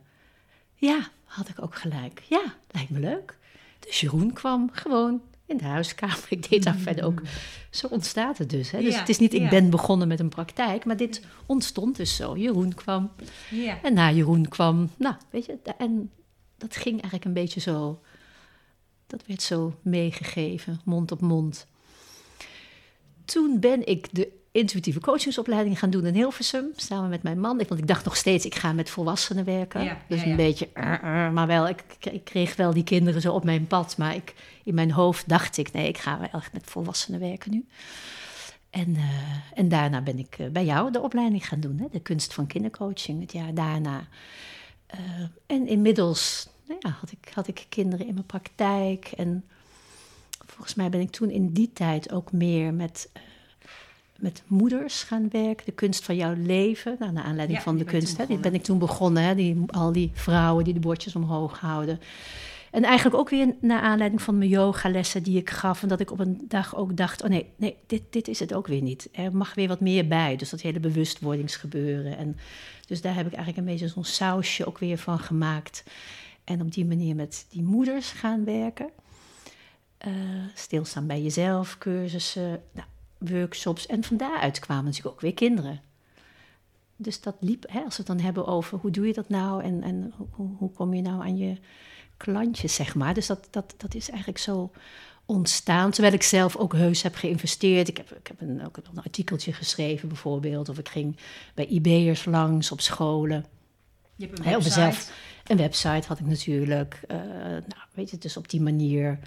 ja, 0.74 1.08
had 1.24 1.48
ik 1.48 1.62
ook 1.62 1.74
gelijk. 1.74 2.22
Ja, 2.28 2.54
lijkt 2.70 2.90
me 2.90 2.98
leuk. 2.98 3.38
Dus 3.78 4.00
Jeroen 4.00 4.32
kwam 4.32 4.70
gewoon 4.72 5.20
in 5.50 5.56
de 5.56 5.64
huiskamer. 5.64 6.26
Ik 6.36 6.48
deed 6.50 6.62
daar 6.62 6.76
verder 6.76 7.04
ook. 7.04 7.22
Zo 7.70 7.86
ontstaat 7.86 8.38
het 8.38 8.50
dus. 8.50 8.70
Hè? 8.70 8.80
Dus 8.80 8.92
Ja, 8.94 8.98
het 9.00 9.08
is 9.08 9.18
niet, 9.18 9.34
ik 9.34 9.40
ja. 9.40 9.48
ben 9.48 9.70
begonnen 9.70 10.08
met 10.08 10.20
een 10.20 10.28
praktijk, 10.28 10.84
maar 10.84 10.96
dit 10.96 11.22
ontstond 11.46 11.96
dus 11.96 12.16
zo. 12.16 12.36
Jeroen 12.36 12.74
kwam 12.74 13.10
Ja. 13.50 13.78
en 13.82 13.94
na 13.94 14.10
Jeroen 14.10 14.48
kwam, 14.48 14.90
nou, 14.96 15.14
weet 15.30 15.44
je, 15.46 15.58
en 15.78 16.10
dat 16.58 16.76
ging 16.76 16.92
eigenlijk 16.92 17.24
een 17.24 17.32
beetje 17.32 17.60
zo, 17.60 18.00
dat 19.06 19.22
werd 19.26 19.42
zo 19.42 19.74
meegegeven, 19.82 20.80
mond 20.84 21.12
op 21.12 21.20
mond. 21.20 21.66
Toen 23.24 23.60
ben 23.60 23.86
ik 23.86 24.08
de 24.12 24.38
intuïtieve 24.52 25.00
coachingsopleiding 25.00 25.78
gaan 25.78 25.90
doen 25.90 26.06
in 26.06 26.14
Hilversum, 26.14 26.70
samen 26.76 27.08
met 27.08 27.22
mijn 27.22 27.40
man. 27.40 27.60
Ik, 27.60 27.68
want 27.68 27.80
ik 27.80 27.86
dacht 27.86 28.04
nog 28.04 28.16
steeds, 28.16 28.44
ik 28.44 28.54
ga 28.54 28.72
met 28.72 28.90
volwassenen 28.90 29.44
werken. 29.44 29.84
Ja, 29.84 29.98
dus 30.08 30.18
ja, 30.18 30.24
een 30.24 30.30
ja. 30.30 30.36
beetje, 30.36 30.68
uh, 30.74 30.84
uh, 30.84 31.30
maar 31.30 31.46
wel, 31.46 31.68
ik, 31.68 31.84
ik 32.00 32.24
kreeg 32.24 32.56
wel 32.56 32.72
die 32.72 32.84
kinderen 32.84 33.20
zo 33.20 33.32
op 33.32 33.44
mijn 33.44 33.66
pad. 33.66 33.96
Maar 33.96 34.14
ik, 34.14 34.34
in 34.64 34.74
mijn 34.74 34.90
hoofd 34.90 35.28
dacht 35.28 35.56
ik, 35.56 35.72
nee, 35.72 35.88
ik 35.88 35.98
ga 35.98 36.18
wel 36.18 36.28
echt 36.40 36.52
met 36.52 36.64
volwassenen 36.64 37.20
werken 37.20 37.50
nu. 37.50 37.66
En, 38.70 38.96
eh, 38.96 39.58
en 39.58 39.68
daarna 39.68 40.00
ben 40.02 40.18
ik 40.18 40.34
eh, 40.38 40.46
bij 40.46 40.64
jou 40.64 40.92
de 40.92 41.00
opleiding 41.00 41.48
gaan 41.48 41.60
doen, 41.60 41.78
hè, 41.78 41.86
de 41.90 42.00
kunst 42.00 42.34
van 42.34 42.46
kindercoaching, 42.46 43.20
het 43.20 43.32
jaar 43.32 43.54
daarna. 43.54 44.08
Eh, 44.86 44.98
en 45.46 45.66
inmiddels 45.66 46.48
nou 46.66 46.80
ja, 46.82 46.96
had, 47.00 47.12
ik, 47.12 47.30
had 47.34 47.48
ik 47.48 47.66
kinderen 47.68 48.06
in 48.06 48.14
mijn 48.14 48.26
praktijk. 48.26 49.12
En 49.16 49.44
volgens 50.46 50.74
mij 50.74 50.88
ben 50.90 51.00
ik 51.00 51.10
toen 51.10 51.30
in 51.30 51.52
die 51.52 51.72
tijd 51.72 52.12
ook 52.12 52.32
meer 52.32 52.74
met, 52.74 53.10
eh, 53.12 53.22
met 54.20 54.42
moeders 54.46 55.02
gaan 55.02 55.28
werken. 55.30 55.66
De 55.66 55.72
kunst 55.72 56.04
van 56.04 56.16
jouw 56.16 56.34
leven, 56.36 56.96
nou, 56.98 57.12
naar 57.12 57.24
aanleiding 57.24 57.58
Ja, 57.58 57.64
van 57.64 57.76
de 57.76 57.84
kunst. 57.84 58.16
Hè, 58.16 58.26
die 58.26 58.38
ben 58.38 58.54
ik 58.54 58.62
toen 58.62 58.78
begonnen, 58.78 59.22
hè, 59.22 59.34
die, 59.34 59.62
al 59.66 59.92
die 59.92 60.10
vrouwen 60.12 60.64
die 60.64 60.74
de 60.74 60.80
bordjes 60.80 61.16
omhoog 61.16 61.60
houden. 61.60 62.00
En 62.70 62.82
eigenlijk 62.82 63.16
ook 63.16 63.28
weer 63.28 63.54
naar 63.60 63.80
aanleiding 63.80 64.22
van 64.22 64.38
mijn 64.38 64.50
yogalessen 64.50 65.22
die 65.22 65.38
ik 65.38 65.50
gaf. 65.50 65.82
En 65.82 65.88
dat 65.88 66.00
ik 66.00 66.10
op 66.10 66.18
een 66.18 66.44
dag 66.48 66.76
ook 66.76 66.96
dacht, 66.96 67.22
oh 67.22 67.28
nee, 67.28 67.46
nee 67.56 67.76
dit, 67.86 68.02
dit 68.10 68.28
is 68.28 68.38
het 68.38 68.54
ook 68.54 68.66
weer 68.66 68.82
niet. 68.82 69.08
Er 69.12 69.36
mag 69.36 69.54
weer 69.54 69.68
wat 69.68 69.80
meer 69.80 70.08
bij. 70.08 70.36
Dus 70.36 70.50
dat 70.50 70.60
hele 70.60 70.80
bewustwordingsgebeuren. 70.80 72.16
En 72.16 72.36
dus 72.86 73.00
daar 73.00 73.14
heb 73.14 73.26
ik 73.26 73.32
eigenlijk 73.32 73.58
een 73.58 73.72
beetje 73.72 73.88
zo'n 73.88 74.04
sausje 74.04 74.66
ook 74.66 74.78
weer 74.78 74.98
van 74.98 75.18
gemaakt. 75.18 75.84
En 76.44 76.60
op 76.60 76.72
die 76.72 76.86
manier 76.86 77.14
met 77.14 77.46
die 77.50 77.62
moeders 77.62 78.10
gaan 78.10 78.44
werken. 78.44 78.90
Eh, 79.98 80.12
stilstaan 80.54 81.06
bij 81.06 81.22
jezelf, 81.22 81.78
cursussen, 81.78 82.62
nou, 82.72 82.86
workshops. 83.20 83.86
En 83.86 84.04
van 84.04 84.16
daaruit 84.16 84.58
kwamen 84.58 84.84
natuurlijk 84.84 85.14
ook 85.14 85.20
weer 85.20 85.34
kinderen. 85.34 85.80
Dus 86.96 87.20
dat 87.20 87.36
liep, 87.40 87.64
hè, 87.68 87.80
als 87.80 87.96
we 87.96 88.02
het 88.02 88.16
dan 88.16 88.20
hebben 88.20 88.46
over 88.46 88.78
hoe 88.78 88.90
doe 88.90 89.06
je 89.06 89.12
dat 89.12 89.28
nou 89.28 89.62
en, 89.62 89.82
en 89.82 90.12
hoe, 90.16 90.48
hoe 90.58 90.72
kom 90.72 90.94
je 90.94 91.02
nou 91.02 91.22
aan 91.22 91.36
je 91.36 91.56
klantjes, 92.16 92.74
zeg 92.74 92.94
maar. 92.94 93.14
Dus 93.14 93.26
dat, 93.26 93.48
dat, 93.50 93.74
dat 93.76 93.94
is 93.94 94.08
eigenlijk 94.08 94.38
zo 94.38 94.70
ontstaan. 95.26 95.90
Terwijl 95.90 96.14
ik 96.14 96.22
zelf 96.22 96.56
ook 96.56 96.72
heus 96.72 97.02
heb 97.02 97.14
geïnvesteerd. 97.14 97.88
Ik 97.88 97.96
heb, 97.96 98.10
ik 98.10 98.26
heb 98.26 98.40
een, 98.40 98.66
ook 98.66 98.76
een 98.76 99.02
artikeltje 99.02 99.52
geschreven 99.52 100.08
bijvoorbeeld. 100.08 100.68
Of 100.68 100.78
ik 100.78 100.88
ging 100.88 101.16
bij 101.54 101.66
IB'ers 101.66 102.24
langs 102.24 102.72
op 102.72 102.80
scholen. 102.80 103.46
Je 104.16 104.26
hebt 104.26 104.38
een 104.38 104.44
website. 104.44 104.80
mezelf. 104.80 105.12
Een 105.46 105.56
website 105.56 106.06
had 106.06 106.18
ik 106.18 106.26
natuurlijk. 106.26 107.00
Eh, 107.08 107.16
nou, 107.48 107.82
weet 107.94 108.10
je, 108.10 108.18
dus 108.18 108.36
op 108.36 108.48
die 108.48 108.60
manier. 108.60 109.18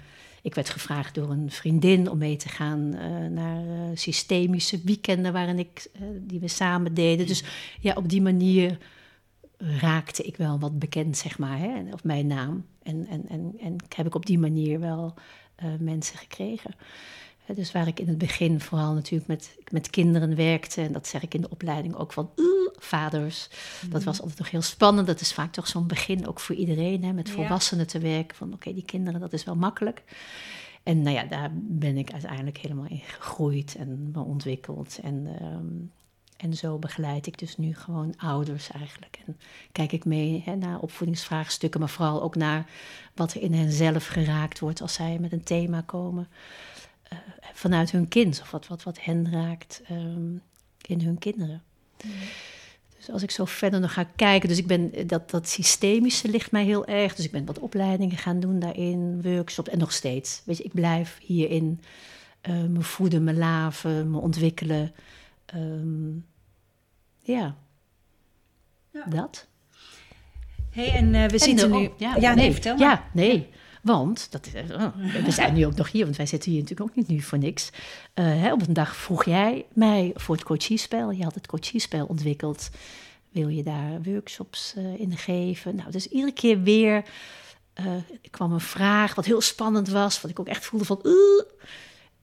Ik 0.44 0.54
werd 0.54 0.70
gevraagd 0.70 1.14
door 1.14 1.30
een 1.30 1.50
vriendin 1.50 2.10
om 2.10 2.18
mee 2.18 2.36
te 2.36 2.48
gaan 2.48 2.94
eh, 2.94 3.26
naar 3.30 3.66
eh, 3.66 3.90
systemische 3.94 4.80
weekenden 4.84 5.32
waarin 5.32 5.58
ik, 5.58 5.86
eh, 5.92 6.02
die 6.20 6.40
we 6.40 6.48
samen 6.48 6.94
deden. 6.94 7.26
Dus 7.26 7.44
ja, 7.80 7.94
op 7.94 8.08
die 8.08 8.22
manier 8.22 8.78
raakte 9.58 10.22
ik 10.22 10.36
wel 10.36 10.58
wat 10.58 10.78
bekend, 10.78 11.16
zeg 11.16 11.38
maar, 11.38 11.58
hè, 11.58 11.92
of 11.92 12.04
mijn 12.04 12.26
naam. 12.26 12.66
En, 12.82 13.06
en, 13.06 13.28
en, 13.28 13.54
en 13.60 13.76
heb 13.96 14.06
ik 14.06 14.14
op 14.14 14.26
die 14.26 14.38
manier 14.38 14.80
wel 14.80 15.14
mensen 15.78 16.18
gekregen. 16.18 16.74
Dus 17.54 17.72
waar 17.72 17.86
ik 17.86 18.00
in 18.00 18.08
het 18.08 18.18
begin 18.18 18.60
vooral 18.60 18.92
natuurlijk 18.92 19.28
met, 19.28 19.58
met 19.70 19.90
kinderen 19.90 20.36
werkte, 20.36 20.80
en 20.80 20.92
dat 20.92 21.06
zeg 21.06 21.22
ik 21.22 21.34
in 21.34 21.40
de 21.40 21.50
opleiding 21.50 21.96
ook 21.96 22.12
van 22.12 22.30
"Oeh, 22.84 23.02
vaders. 23.02 23.48
Dat 23.88 24.04
was 24.04 24.20
altijd 24.20 24.38
nog 24.38 24.50
heel 24.50 24.62
spannend. 24.62 25.06
Dat 25.06 25.20
is 25.20 25.32
vaak 25.32 25.52
toch 25.52 25.66
zo'n 25.68 25.86
begin 25.86 26.26
ook 26.26 26.40
voor 26.40 26.54
iedereen, 26.54 27.04
hè, 27.04 27.12
met 27.12 27.28
Ja. 27.28 27.34
volwassenen 27.34 27.86
te 27.86 27.98
werken. 27.98 28.36
Van 28.36 28.52
oké, 28.52 28.74
die 28.74 28.84
kinderen, 28.84 29.20
dat 29.20 29.32
is 29.32 29.44
wel 29.44 29.56
makkelijk. 29.56 30.02
En 30.82 31.02
nou 31.02 31.14
ja, 31.16 31.24
daar 31.24 31.50
ben 31.54 31.96
ik 31.96 32.12
uiteindelijk 32.12 32.58
helemaal 32.58 32.86
in 32.88 33.00
gegroeid 33.06 33.74
en 33.78 34.10
me 34.14 34.20
ontwikkeld. 34.20 34.98
En, 35.02 35.26
ehm, 35.40 35.66
en 36.36 36.56
zo 36.56 36.78
begeleid 36.78 37.26
ik 37.26 37.38
dus 37.38 37.56
nu 37.56 37.74
gewoon 37.74 38.14
ouders 38.16 38.70
eigenlijk. 38.70 39.18
En 39.26 39.38
kijk 39.72 39.92
ik 39.92 40.04
mee 40.04 40.42
hè, 40.44 40.56
naar 40.56 40.78
opvoedingsvraagstukken, 40.80 41.80
maar 41.80 41.88
vooral 41.88 42.22
ook 42.22 42.36
naar 42.36 42.66
wat 43.14 43.34
er 43.34 43.40
in 43.42 43.54
hen 43.54 43.72
zelf 43.72 44.06
geraakt 44.06 44.58
wordt 44.58 44.80
als 44.82 44.92
zij 44.94 45.18
met 45.20 45.32
een 45.32 45.42
thema 45.44 45.80
komen. 45.86 46.28
eh, 47.08 47.18
vanuit 47.52 47.90
hun 47.90 48.08
kind, 48.08 48.40
of 48.40 48.50
wat, 48.50 48.66
wat, 48.66 48.82
wat 48.82 49.00
hen 49.00 49.30
raakt 49.32 49.82
ehm, 49.88 50.32
in 50.86 51.00
hun 51.00 51.18
kinderen. 51.18 51.62
Dus 53.04 53.12
als 53.14 53.22
ik 53.22 53.30
zo 53.30 53.44
verder 53.44 53.80
nog 53.80 53.92
ga 53.92 54.04
kijken, 54.16 54.48
dus 54.48 54.58
ik 54.58 54.66
ben 54.66 55.06
dat, 55.06 55.30
dat 55.30 55.48
systemische 55.48 56.28
ligt 56.28 56.50
mij 56.50 56.64
heel 56.64 56.86
erg. 56.86 57.14
Dus 57.14 57.24
ik 57.24 57.30
ben 57.30 57.44
wat 57.44 57.58
opleidingen 57.58 58.16
gaan 58.16 58.40
doen 58.40 58.58
daarin, 58.58 59.22
workshops 59.22 59.68
en 59.70 59.78
nog 59.78 59.92
steeds. 59.92 60.42
Weet 60.44 60.56
je, 60.56 60.62
ik 60.62 60.72
blijf 60.72 61.18
hierin 61.20 61.80
eh, 62.40 62.62
me 62.62 62.80
voeden, 62.82 63.24
me 63.24 63.34
laven, 63.34 64.10
me 64.10 64.18
ontwikkelen. 64.18 64.92
Ehm, 65.46 66.12
ja. 67.20 67.56
Ja. 68.90 69.04
dat. 69.08 69.46
Hey, 70.70 70.92
en 70.92 71.14
eh, 71.14 71.28
we 71.28 71.38
zitten 71.38 71.72
de- 71.72 71.78
nu... 71.78 71.90
ja, 71.96 72.18
nee, 72.18 72.34
nee, 72.34 72.52
vertel 72.52 72.76
maar. 72.76 72.88
Ja, 72.88 73.04
nee. 73.12 73.50
Want, 73.84 74.26
dat, 74.30 74.48
oh, 74.72 74.96
we 75.24 75.30
zijn 75.30 75.54
nu 75.54 75.66
ook 75.66 75.74
nog 75.74 75.90
hier, 75.90 76.04
want 76.04 76.16
wij 76.16 76.26
zitten 76.26 76.50
hier 76.50 76.60
natuurlijk 76.60 76.90
ook 76.90 76.96
niet 76.96 77.08
nu 77.08 77.20
voor 77.20 77.38
niks. 77.38 77.70
Eh, 78.14 78.24
hè, 78.24 78.52
op 78.52 78.66
een 78.66 78.72
dag 78.72 78.96
vroeg 78.96 79.24
jij 79.24 79.66
mij 79.72 80.10
voor 80.14 80.34
het 80.34 80.44
coachiespel. 80.44 81.10
Je 81.10 81.24
had 81.24 81.34
het 81.34 81.46
coachiespel 81.46 82.06
ontwikkeld. 82.06 82.70
Wil 83.30 83.48
je 83.48 83.62
daar 83.62 84.02
workshops 84.02 84.74
eh, 84.76 85.00
in 85.00 85.16
geven? 85.16 85.76
Nou, 85.76 85.90
dus 85.90 86.08
iedere 86.08 86.32
keer 86.32 86.62
weer 86.62 87.04
eh, 87.72 87.86
kwam 88.30 88.52
een 88.52 88.60
vraag 88.60 89.14
wat 89.14 89.24
heel 89.24 89.40
spannend 89.40 89.88
was. 89.88 90.20
Wat 90.20 90.30
ik 90.30 90.40
ook 90.40 90.48
echt 90.48 90.64
voelde 90.64 90.84
van... 90.84 91.00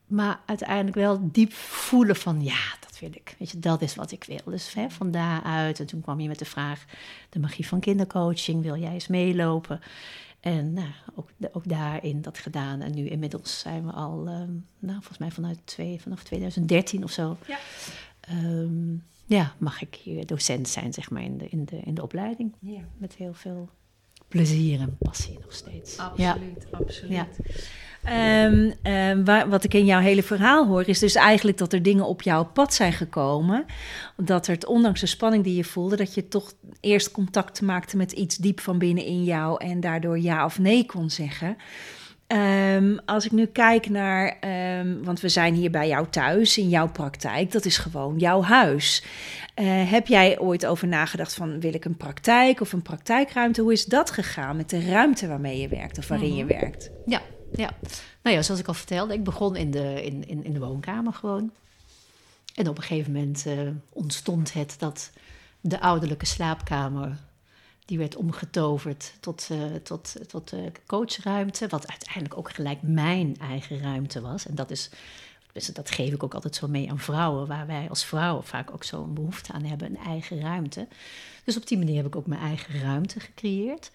Maar 0.07 0.39
uiteindelijk 0.45 0.95
wel 0.95 1.19
diep 1.31 1.53
voelen 1.53 2.15
van... 2.15 2.43
ja, 2.43 2.75
dat 2.79 2.99
wil 2.99 3.09
ik. 3.13 3.35
Weet 3.39 3.49
je, 3.51 3.59
dat 3.59 3.81
is 3.81 3.95
wat 3.95 4.11
ik 4.11 4.23
wil. 4.23 4.41
Dus 4.45 4.73
hè, 4.73 4.89
van 4.89 5.11
daaruit. 5.11 5.79
En 5.79 5.85
toen 5.85 6.01
kwam 6.01 6.19
je 6.19 6.27
met 6.27 6.39
de 6.39 6.45
vraag... 6.45 6.85
de 7.29 7.39
magie 7.39 7.67
van 7.67 7.79
kindercoaching. 7.79 8.61
Wil 8.63 8.77
jij 8.77 8.93
eens 8.93 9.07
meelopen? 9.07 9.81
En 10.41 10.73
nou, 10.73 10.89
ook, 11.15 11.29
ook 11.51 11.69
daarin 11.69 12.21
dat 12.21 12.37
gedaan. 12.37 12.81
En 12.81 12.93
nu 12.93 13.07
inmiddels 13.07 13.59
zijn 13.59 13.85
we 13.85 13.91
al, 13.91 14.27
ehm, 14.27 14.51
nou, 14.79 14.95
volgens 14.97 15.17
mij 15.17 15.31
vanuit 15.31 15.59
twee, 15.63 16.01
vanaf 16.01 16.23
2013 16.23 17.03
of 17.03 17.11
zo. 17.11 17.37
Ja. 17.47 17.57
Ehm, 18.19 18.95
ja, 19.25 19.55
mag 19.57 19.81
ik 19.81 19.95
hier 19.95 20.25
docent 20.25 20.67
zijn, 20.67 20.93
zeg 20.93 21.09
maar, 21.09 21.23
in 21.23 21.37
de, 21.37 21.49
in 21.49 21.65
de, 21.65 21.77
in 21.77 21.93
de 21.93 22.01
opleiding. 22.01 22.53
Ja. 22.59 22.81
Met 22.97 23.15
heel 23.15 23.33
veel 23.33 23.69
plezier 24.31 24.79
en 24.79 24.97
passie 24.99 25.37
nog 25.41 25.53
steeds. 25.53 25.95
Ja. 26.15 26.31
Absoluut, 26.31 26.65
absoluut. 26.71 27.11
Ja. 27.11 27.27
Ehm, 28.03 28.71
ehm, 28.81 29.23
waar- 29.23 29.49
wat 29.49 29.63
ik 29.63 29.73
in 29.73 29.85
jouw 29.85 29.99
hele 29.99 30.23
verhaal 30.23 30.67
hoor, 30.67 30.87
is 30.87 30.99
dus 30.99 31.15
eigenlijk 31.15 31.57
dat 31.57 31.73
er 31.73 31.83
dingen 31.83 32.05
op 32.05 32.21
jouw 32.21 32.43
pad 32.45 32.73
zijn 32.73 32.93
gekomen. 32.93 33.65
Dat 34.17 34.47
er, 34.47 34.57
ondanks 34.67 34.99
de 34.99 35.05
spanning 35.05 35.43
die 35.43 35.55
je 35.55 35.63
voelde, 35.63 35.95
dat 35.95 36.13
je 36.13 36.27
toch 36.27 36.53
eerst 36.79 37.11
contact 37.11 37.61
maakte 37.61 37.97
met 37.97 38.11
iets 38.11 38.37
diep 38.37 38.59
van 38.59 38.77
binnen 38.77 39.05
in 39.05 39.23
jou 39.23 39.63
en 39.65 39.79
daardoor 39.79 40.19
ja 40.19 40.45
of 40.45 40.59
nee 40.59 40.85
kon 40.85 41.09
zeggen. 41.09 41.57
Ehm, 42.31 42.97
als 43.05 43.25
ik 43.25 43.31
nu 43.31 43.45
kijk 43.45 43.89
naar, 43.89 44.37
ehm, 44.39 45.03
want 45.03 45.19
we 45.19 45.29
zijn 45.29 45.53
hier 45.53 45.71
bij 45.71 45.87
jou 45.87 46.07
thuis, 46.09 46.57
in 46.57 46.69
jouw 46.69 46.89
praktijk, 46.89 47.51
dat 47.51 47.65
is 47.65 47.77
gewoon 47.77 48.17
jouw 48.17 48.41
huis. 48.41 49.03
Eh, 49.53 49.91
heb 49.91 50.07
jij 50.07 50.39
ooit 50.39 50.65
over 50.65 50.87
nagedacht 50.87 51.33
van 51.33 51.59
wil 51.59 51.73
ik 51.73 51.85
een 51.85 51.97
praktijk 51.97 52.61
of 52.61 52.73
een 52.73 52.81
praktijkruimte? 52.81 53.61
Hoe 53.61 53.71
is 53.71 53.85
dat 53.85 54.11
gegaan 54.11 54.55
met 54.55 54.69
de 54.69 54.85
ruimte 54.85 55.27
waarmee 55.27 55.59
je 55.59 55.67
werkt 55.67 55.97
of 55.97 56.07
waarin 56.07 56.35
je 56.35 56.45
werkt? 56.45 56.91
Ja, 57.05 57.21
ja. 57.51 57.69
Nou 58.21 58.35
ja, 58.35 58.41
zoals 58.41 58.59
ik 58.59 58.67
al 58.67 58.73
vertelde, 58.73 59.13
ik 59.13 59.23
begon 59.23 59.55
in 59.55 59.71
de, 59.71 60.03
in, 60.03 60.27
in, 60.27 60.43
in 60.43 60.53
de 60.53 60.59
woonkamer 60.59 61.13
gewoon. 61.13 61.51
En 62.55 62.67
op 62.67 62.77
een 62.77 62.83
gegeven 62.83 63.11
moment 63.11 63.45
eh, 63.45 63.59
ontstond 63.89 64.53
het 64.53 64.75
dat 64.77 65.11
de 65.61 65.79
ouderlijke 65.79 66.25
slaapkamer... 66.25 67.17
die 67.91 67.99
werd 67.99 68.15
omgetoverd 68.15 69.13
tot, 69.19 69.47
eh, 69.51 69.75
tot, 69.83 70.15
tot 70.27 70.53
eh, 70.53 70.59
coachruimte... 70.85 71.67
wat 71.67 71.87
uiteindelijk 71.87 72.37
ook 72.37 72.51
gelijk 72.51 72.81
mijn 72.81 73.35
eigen 73.39 73.79
ruimte 73.81 74.21
was. 74.21 74.47
En 74.47 74.55
dat 74.55 74.71
is... 74.71 74.89
Dus 75.51 75.65
dat 75.65 75.91
geef 75.91 76.13
ik 76.13 76.23
ook 76.23 76.33
altijd 76.33 76.55
zo 76.55 76.67
mee 76.67 76.89
aan 76.89 76.99
vrouwen, 76.99 77.47
waar 77.47 77.67
wij 77.67 77.89
als 77.89 78.05
vrouwen 78.05 78.43
vaak 78.43 78.71
ook 78.71 78.83
zo'n 78.83 79.13
behoefte 79.13 79.51
aan 79.51 79.63
hebben, 79.63 79.87
een 79.87 80.05
eigen 80.05 80.41
ruimte. 80.41 80.87
Dus 81.43 81.57
op 81.57 81.67
die 81.67 81.77
manier 81.77 81.95
heb 81.95 82.05
ik 82.05 82.15
ook 82.15 82.27
mijn 82.27 82.41
eigen 82.41 82.81
ruimte 82.81 83.19
gecreëerd. 83.19 83.91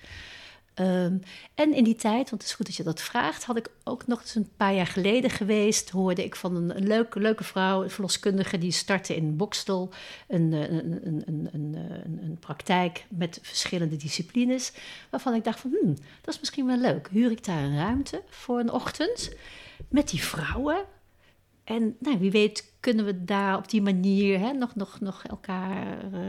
Ehm, 0.77 1.19
en 1.55 1.75
in 1.75 1.85
die 1.85 1.95
tijd, 1.95 2.31
want 2.31 2.43
het 2.43 2.43
is 2.43 2.55
goed 2.55 2.67
dat 2.67 2.75
je 2.75 2.83
dat 2.83 3.01
vraagt, 3.01 3.45
had 3.45 3.57
ik 3.57 3.71
ook 3.85 4.07
nog 4.07 4.21
eens 4.21 4.35
een 4.35 4.51
paar 4.57 4.75
jaar 4.75 4.87
geleden 4.87 5.31
geweest. 5.31 5.91
Hoorde 5.91 6.25
ik 6.25 6.37
van 6.37 6.57
een, 6.57 6.87
leuke, 6.87 7.21
leuke 7.21 7.45
vrouw, 7.45 7.83
een 7.83 7.91
verloskundige, 7.91 8.59
die 8.59 8.71
startte 8.71 9.17
in 9.17 9.37
Bokstel 9.37 9.91
een, 10.29 10.53
een, 10.53 11.07
een, 11.07 11.49
een, 11.53 11.77
een, 12.23 12.37
praktijk 12.41 13.07
met 13.09 13.39
verschillende 13.43 13.97
disciplines. 13.97 14.73
Waarvan 15.11 15.35
ik 15.35 15.45
dacht 15.45 15.61
van, 15.61 15.77
hmm, 15.81 15.95
dat 15.95 16.35
is 16.35 16.41
misschien 16.41 16.67
wel 16.67 16.79
leuk. 16.79 17.09
Huur 17.11 17.31
ik 17.31 17.45
daar 17.45 17.63
een 17.63 17.77
ruimte 17.77 18.23
voor 18.29 18.59
een 18.59 18.73
ochtend 18.73 19.35
met 19.89 20.09
die 20.09 20.23
vrouwen? 20.23 20.85
En 21.65 21.97
nou, 21.99 22.19
wie 22.19 22.31
weet 22.31 22.73
kunnen 22.81 23.05
we 23.05 23.25
daar 23.25 23.57
op 23.57 23.71
die 23.71 23.83
manier 23.83 24.39
hè, 24.39 24.53
nog, 24.53 24.75
nog, 24.75 25.01
nog 25.01 25.25
elkaar 25.25 26.05
uh, 26.13 26.21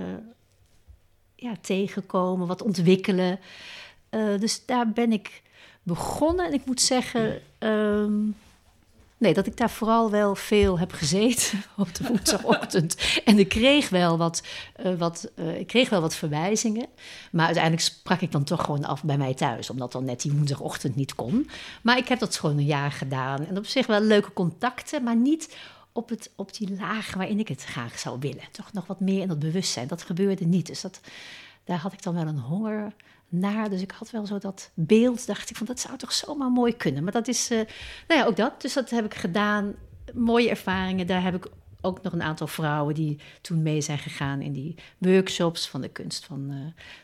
ja, 1.35 1.55
tegenkomen, 1.61 2.47
wat 2.47 2.61
ontwikkelen. 2.61 3.39
Uh, 4.11 4.39
dus 4.39 4.65
daar 4.65 4.89
ben 4.89 5.11
ik 5.11 5.41
begonnen. 5.83 6.45
En 6.45 6.53
ik 6.53 6.65
moet 6.65 6.81
zeggen, 6.81 7.41
um, 7.59 8.35
nee, 9.17 9.33
dat 9.33 9.47
ik 9.47 9.57
daar 9.57 9.69
vooral 9.69 10.11
wel 10.11 10.35
veel 10.35 10.79
heb 10.79 10.91
gezeten 10.91 11.63
op 11.77 11.95
de 11.95 12.07
woensdagochtend. 12.07 13.21
en 13.25 13.39
ik 13.39 13.49
kreeg 13.49 13.89
wel 13.89 14.17
wat, 14.17 14.43
uh, 14.85 14.93
wat, 14.97 15.31
ik 15.57 15.67
kreeg 15.67 15.89
wel 15.89 16.01
wat 16.01 16.15
verwijzingen. 16.15 16.87
Maar 17.31 17.45
uiteindelijk 17.45 17.83
sprak 17.83 18.21
ik 18.21 18.31
dan 18.31 18.43
toch 18.43 18.63
gewoon 18.63 18.85
af 18.85 19.03
bij 19.03 19.17
mij 19.17 19.33
thuis, 19.33 19.69
omdat 19.69 19.91
dan 19.91 20.05
net 20.05 20.21
die 20.21 20.31
woensdagochtend 20.31 20.95
niet 20.95 21.15
kon. 21.15 21.49
Maar 21.81 21.97
ik 21.97 22.07
heb 22.07 22.19
dat 22.19 22.35
gewoon 22.35 22.57
een 22.57 22.65
jaar 22.65 22.91
gedaan. 22.91 23.45
En 23.45 23.57
op 23.57 23.65
zich 23.65 23.87
wel 23.87 24.01
leuke 24.01 24.33
contacten, 24.33 25.03
maar 25.03 25.15
niet 25.15 25.55
op, 25.91 26.09
het, 26.09 26.29
op 26.35 26.53
die 26.53 26.75
laag 26.77 27.13
waarin 27.13 27.39
ik 27.39 27.47
het 27.47 27.63
graag 27.63 27.99
zou 27.99 28.19
willen. 28.19 28.43
Toch 28.51 28.73
nog 28.73 28.87
wat 28.87 28.99
meer 28.99 29.21
in 29.21 29.27
dat 29.27 29.39
bewustzijn. 29.39 29.87
Dat 29.87 30.03
gebeurde 30.03 30.45
niet. 30.45 30.67
Dus 30.67 30.81
dat, 30.81 30.99
daar 31.63 31.77
had 31.77 31.93
ik 31.93 32.03
dan 32.03 32.13
wel 32.13 32.27
een 32.27 32.39
honger 32.39 32.93
Dus 33.29 33.81
ik 33.81 33.91
had 33.91 34.11
wel 34.11 34.25
zo 34.25 34.37
dat 34.37 34.71
beeld, 34.73 35.27
dacht 35.27 35.49
ik 35.49 35.55
van 35.55 35.65
dat 35.65 35.79
zou 35.79 35.97
toch 35.97 36.13
zomaar 36.13 36.51
mooi 36.51 36.75
kunnen. 36.75 37.03
Maar 37.03 37.11
dat 37.11 37.27
is, 37.27 37.51
uh, 37.51 37.57
nou 38.07 38.19
ja, 38.19 38.25
ook 38.25 38.35
dat. 38.35 38.61
Dus 38.61 38.73
dat 38.73 38.89
heb 38.89 39.05
ik 39.05 39.13
gedaan. 39.13 39.75
Mooie 40.13 40.49
ervaringen. 40.49 41.07
Daar 41.07 41.23
heb 41.23 41.35
ik 41.35 41.47
ook 41.81 42.01
nog 42.01 42.13
een 42.13 42.21
aantal 42.21 42.47
vrouwen 42.47 42.95
die 42.95 43.19
toen 43.41 43.61
mee 43.61 43.81
zijn 43.81 43.97
gegaan 43.97 44.41
in 44.41 44.53
die 44.53 44.75
workshops 44.97 45.67
van 45.67 45.81
de 45.81 45.89
kunst 45.89 46.25
van, 46.25 46.51
uh, 46.51 46.57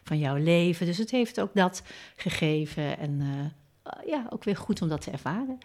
van 0.03 0.19
jouw 0.19 0.35
leven. 0.35 0.85
Dus 0.85 0.97
het 0.97 1.11
heeft 1.11 1.39
ook 1.39 1.53
dat 1.53 1.83
gegeven. 2.15 2.97
En 2.97 3.19
uh, 3.21 4.07
ja, 4.07 4.27
ook 4.29 4.43
weer 4.43 4.57
goed 4.57 4.81
om 4.81 4.89
dat 4.89 5.01
te 5.01 5.11
ervaren. 5.11 5.57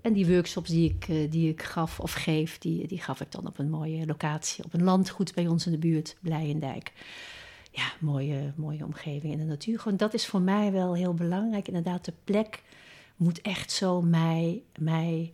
En 0.00 0.12
die 0.12 0.26
workshops 0.26 0.70
die 0.70 0.90
ik, 0.90 1.30
die 1.30 1.50
ik 1.50 1.62
gaf 1.62 2.00
of 2.00 2.12
geef, 2.12 2.58
die, 2.58 2.86
die 2.86 3.00
gaf 3.00 3.20
ik 3.20 3.32
dan 3.32 3.46
op 3.46 3.58
een 3.58 3.70
mooie 3.70 4.06
locatie, 4.06 4.64
op 4.64 4.74
een 4.74 4.84
landgoed 4.84 5.34
bij 5.34 5.46
ons 5.46 5.66
in 5.66 5.72
de 5.72 5.78
buurt, 5.78 6.16
Blijendijk. 6.20 6.92
Ja, 7.78 7.92
mooie, 8.00 8.52
mooie 8.56 8.84
omgeving 8.84 9.32
in 9.32 9.38
de 9.38 9.44
natuur. 9.44 9.78
Gewoon 9.80 9.96
dat 9.96 10.14
is 10.14 10.26
voor 10.26 10.40
mij 10.40 10.72
wel 10.72 10.94
heel 10.94 11.14
belangrijk. 11.14 11.66
Inderdaad, 11.66 12.04
de 12.04 12.12
plek 12.24 12.62
moet 13.16 13.40
echt 13.40 13.72
zo 13.72 14.02
mij, 14.02 14.62
mij 14.78 15.32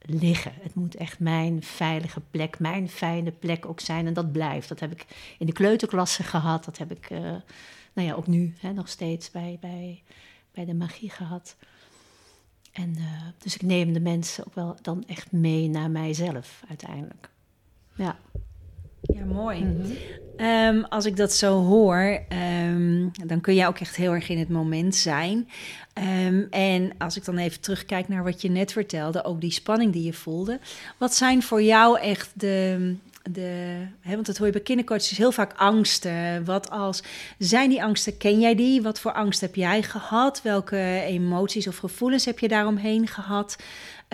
liggen. 0.00 0.52
Het 0.60 0.74
moet 0.74 0.94
echt 0.94 1.18
mijn 1.18 1.62
veilige 1.62 2.20
plek, 2.30 2.58
mijn 2.58 2.88
fijne 2.88 3.30
plek 3.30 3.66
ook 3.66 3.80
zijn. 3.80 4.06
En 4.06 4.12
dat 4.12 4.32
blijft. 4.32 4.68
Dat 4.68 4.80
heb 4.80 4.92
ik 4.92 5.06
in 5.38 5.46
de 5.46 5.52
kleuterklasse 5.52 6.22
gehad. 6.22 6.64
Dat 6.64 6.78
heb 6.78 6.90
ik, 6.90 7.10
uh, 7.10 7.18
nou 7.92 8.08
ja, 8.08 8.14
ook 8.14 8.26
nu 8.26 8.54
hè, 8.58 8.72
nog 8.72 8.88
steeds 8.88 9.30
bij, 9.30 9.58
bij, 9.60 10.02
bij 10.52 10.64
de 10.64 10.74
magie 10.74 11.10
gehad. 11.10 11.56
En 12.72 12.94
uh, 12.98 13.22
dus 13.38 13.54
ik 13.54 13.62
neem 13.62 13.92
de 13.92 14.00
mensen 14.00 14.46
ook 14.46 14.54
wel 14.54 14.76
dan 14.82 15.04
echt 15.06 15.32
mee 15.32 15.68
naar 15.68 15.90
mijzelf 15.90 16.62
uiteindelijk. 16.68 17.30
Ja. 17.94 18.18
Ja, 19.14 19.24
mooi. 19.24 19.64
Mm 19.64 19.80
-hmm. 19.80 20.46
um, 20.46 20.84
als 20.84 21.04
ik 21.04 21.16
dat 21.16 21.32
zo 21.32 21.62
hoor, 21.62 22.20
um, 22.64 23.10
dan 23.26 23.40
kun 23.40 23.54
je 23.54 23.66
ook 23.66 23.78
echt 23.78 23.96
heel 23.96 24.12
erg 24.12 24.28
in 24.28 24.38
het 24.38 24.48
moment 24.48 24.94
zijn. 24.94 25.48
Um, 26.26 26.46
en 26.50 26.92
als 26.98 27.16
ik 27.16 27.24
dan 27.24 27.38
even 27.38 27.60
terugkijk 27.60 28.08
naar 28.08 28.24
wat 28.24 28.42
je 28.42 28.50
net 28.50 28.72
vertelde, 28.72 29.24
ook 29.24 29.40
die 29.40 29.52
spanning 29.52 29.92
die 29.92 30.04
je 30.04 30.12
voelde. 30.12 30.58
Wat 30.98 31.14
zijn 31.14 31.42
voor 31.42 31.62
jou 31.62 31.98
echt 32.00 32.30
de, 32.34 32.96
de, 33.30 33.76
hè, 34.00 34.14
want 34.14 34.26
dat 34.26 34.36
hoor 34.36 34.46
je 34.46 34.52
bij 34.52 34.62
kindercoaches 34.62 35.16
heel 35.16 35.32
vaak 35.32 35.52
angsten. 35.56 36.44
Wat 36.44 36.70
als, 36.70 37.02
zijn 37.38 37.68
die 37.68 37.82
angsten, 37.82 38.16
ken 38.16 38.40
jij 38.40 38.54
die? 38.54 38.82
Wat 38.82 39.00
voor 39.00 39.12
angst 39.12 39.40
heb 39.40 39.54
jij 39.54 39.82
gehad? 39.82 40.42
Welke 40.42 41.02
emoties 41.06 41.66
of 41.66 41.76
gevoelens 41.76 42.24
heb 42.24 42.38
je 42.38 42.48
daaromheen 42.48 43.06
gehad? 43.06 43.56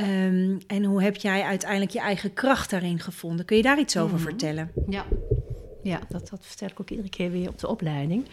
Um, 0.00 0.58
en 0.66 0.84
hoe 0.84 1.02
heb 1.02 1.16
jij 1.16 1.42
uiteindelijk 1.42 1.90
je 1.90 2.00
eigen 2.00 2.32
kracht 2.32 2.70
daarin 2.70 3.00
gevonden? 3.00 3.44
Kun 3.44 3.56
je 3.56 3.62
daar 3.62 3.78
iets 3.78 3.96
over 3.96 4.10
mm 4.10 4.16
-hmm. 4.16 4.24
vertellen? 4.24 4.72
Ja, 4.88 5.04
ja 5.82 6.00
dat, 6.08 6.28
dat 6.28 6.40
vertel 6.42 6.68
ik 6.68 6.80
ook 6.80 6.90
iedere 6.90 7.08
keer 7.08 7.30
weer 7.30 7.48
op 7.48 7.58
de 7.58 7.68
opleiding. 7.68 8.26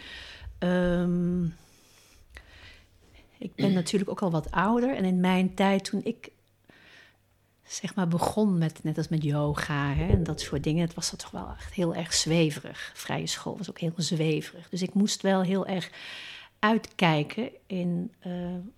Um, 0.58 1.54
ik 3.38 3.54
ben 3.54 3.72
natuurlijk 3.82 4.10
ook 4.10 4.22
al 4.22 4.30
wat 4.30 4.50
ouder. 4.50 4.96
En 4.96 5.04
in 5.04 5.20
mijn 5.20 5.54
tijd, 5.54 5.84
toen 5.84 6.00
ik 6.04 6.30
zeg 7.64 7.94
maar 7.94 8.08
begon 8.08 8.58
met, 8.58 8.80
net 8.82 8.96
als 8.96 9.08
met 9.08 9.22
yoga 9.22 9.92
hè, 9.92 10.08
en 10.08 10.24
dat 10.24 10.40
soort 10.40 10.64
dingen, 10.64 10.86
het 10.86 10.94
was 10.94 11.10
dat 11.10 11.18
toch 11.18 11.30
wel 11.30 11.54
echt 11.58 11.74
heel 11.74 11.94
erg 11.94 12.14
zweverig. 12.14 12.90
Vrije 12.94 13.26
school 13.26 13.56
was 13.56 13.70
ook 13.70 13.80
heel 13.80 13.92
zweverig. 13.96 14.68
Dus 14.68 14.82
ik 14.82 14.94
moest 14.94 15.22
wel 15.22 15.42
heel 15.42 15.66
erg 15.66 15.90
uitkijken 16.58 17.50
in 17.66 18.12
uh, 18.26 18.32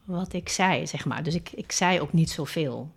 wat 0.05 0.33
ik 0.33 0.49
zei, 0.49 0.87
zeg 0.87 1.05
maar. 1.05 1.23
Dus 1.23 1.35
ik, 1.35 1.51
ik 1.53 1.73
zei 1.73 2.01
ook 2.01 2.12
niet 2.12 2.31
zoveel. 2.31 2.90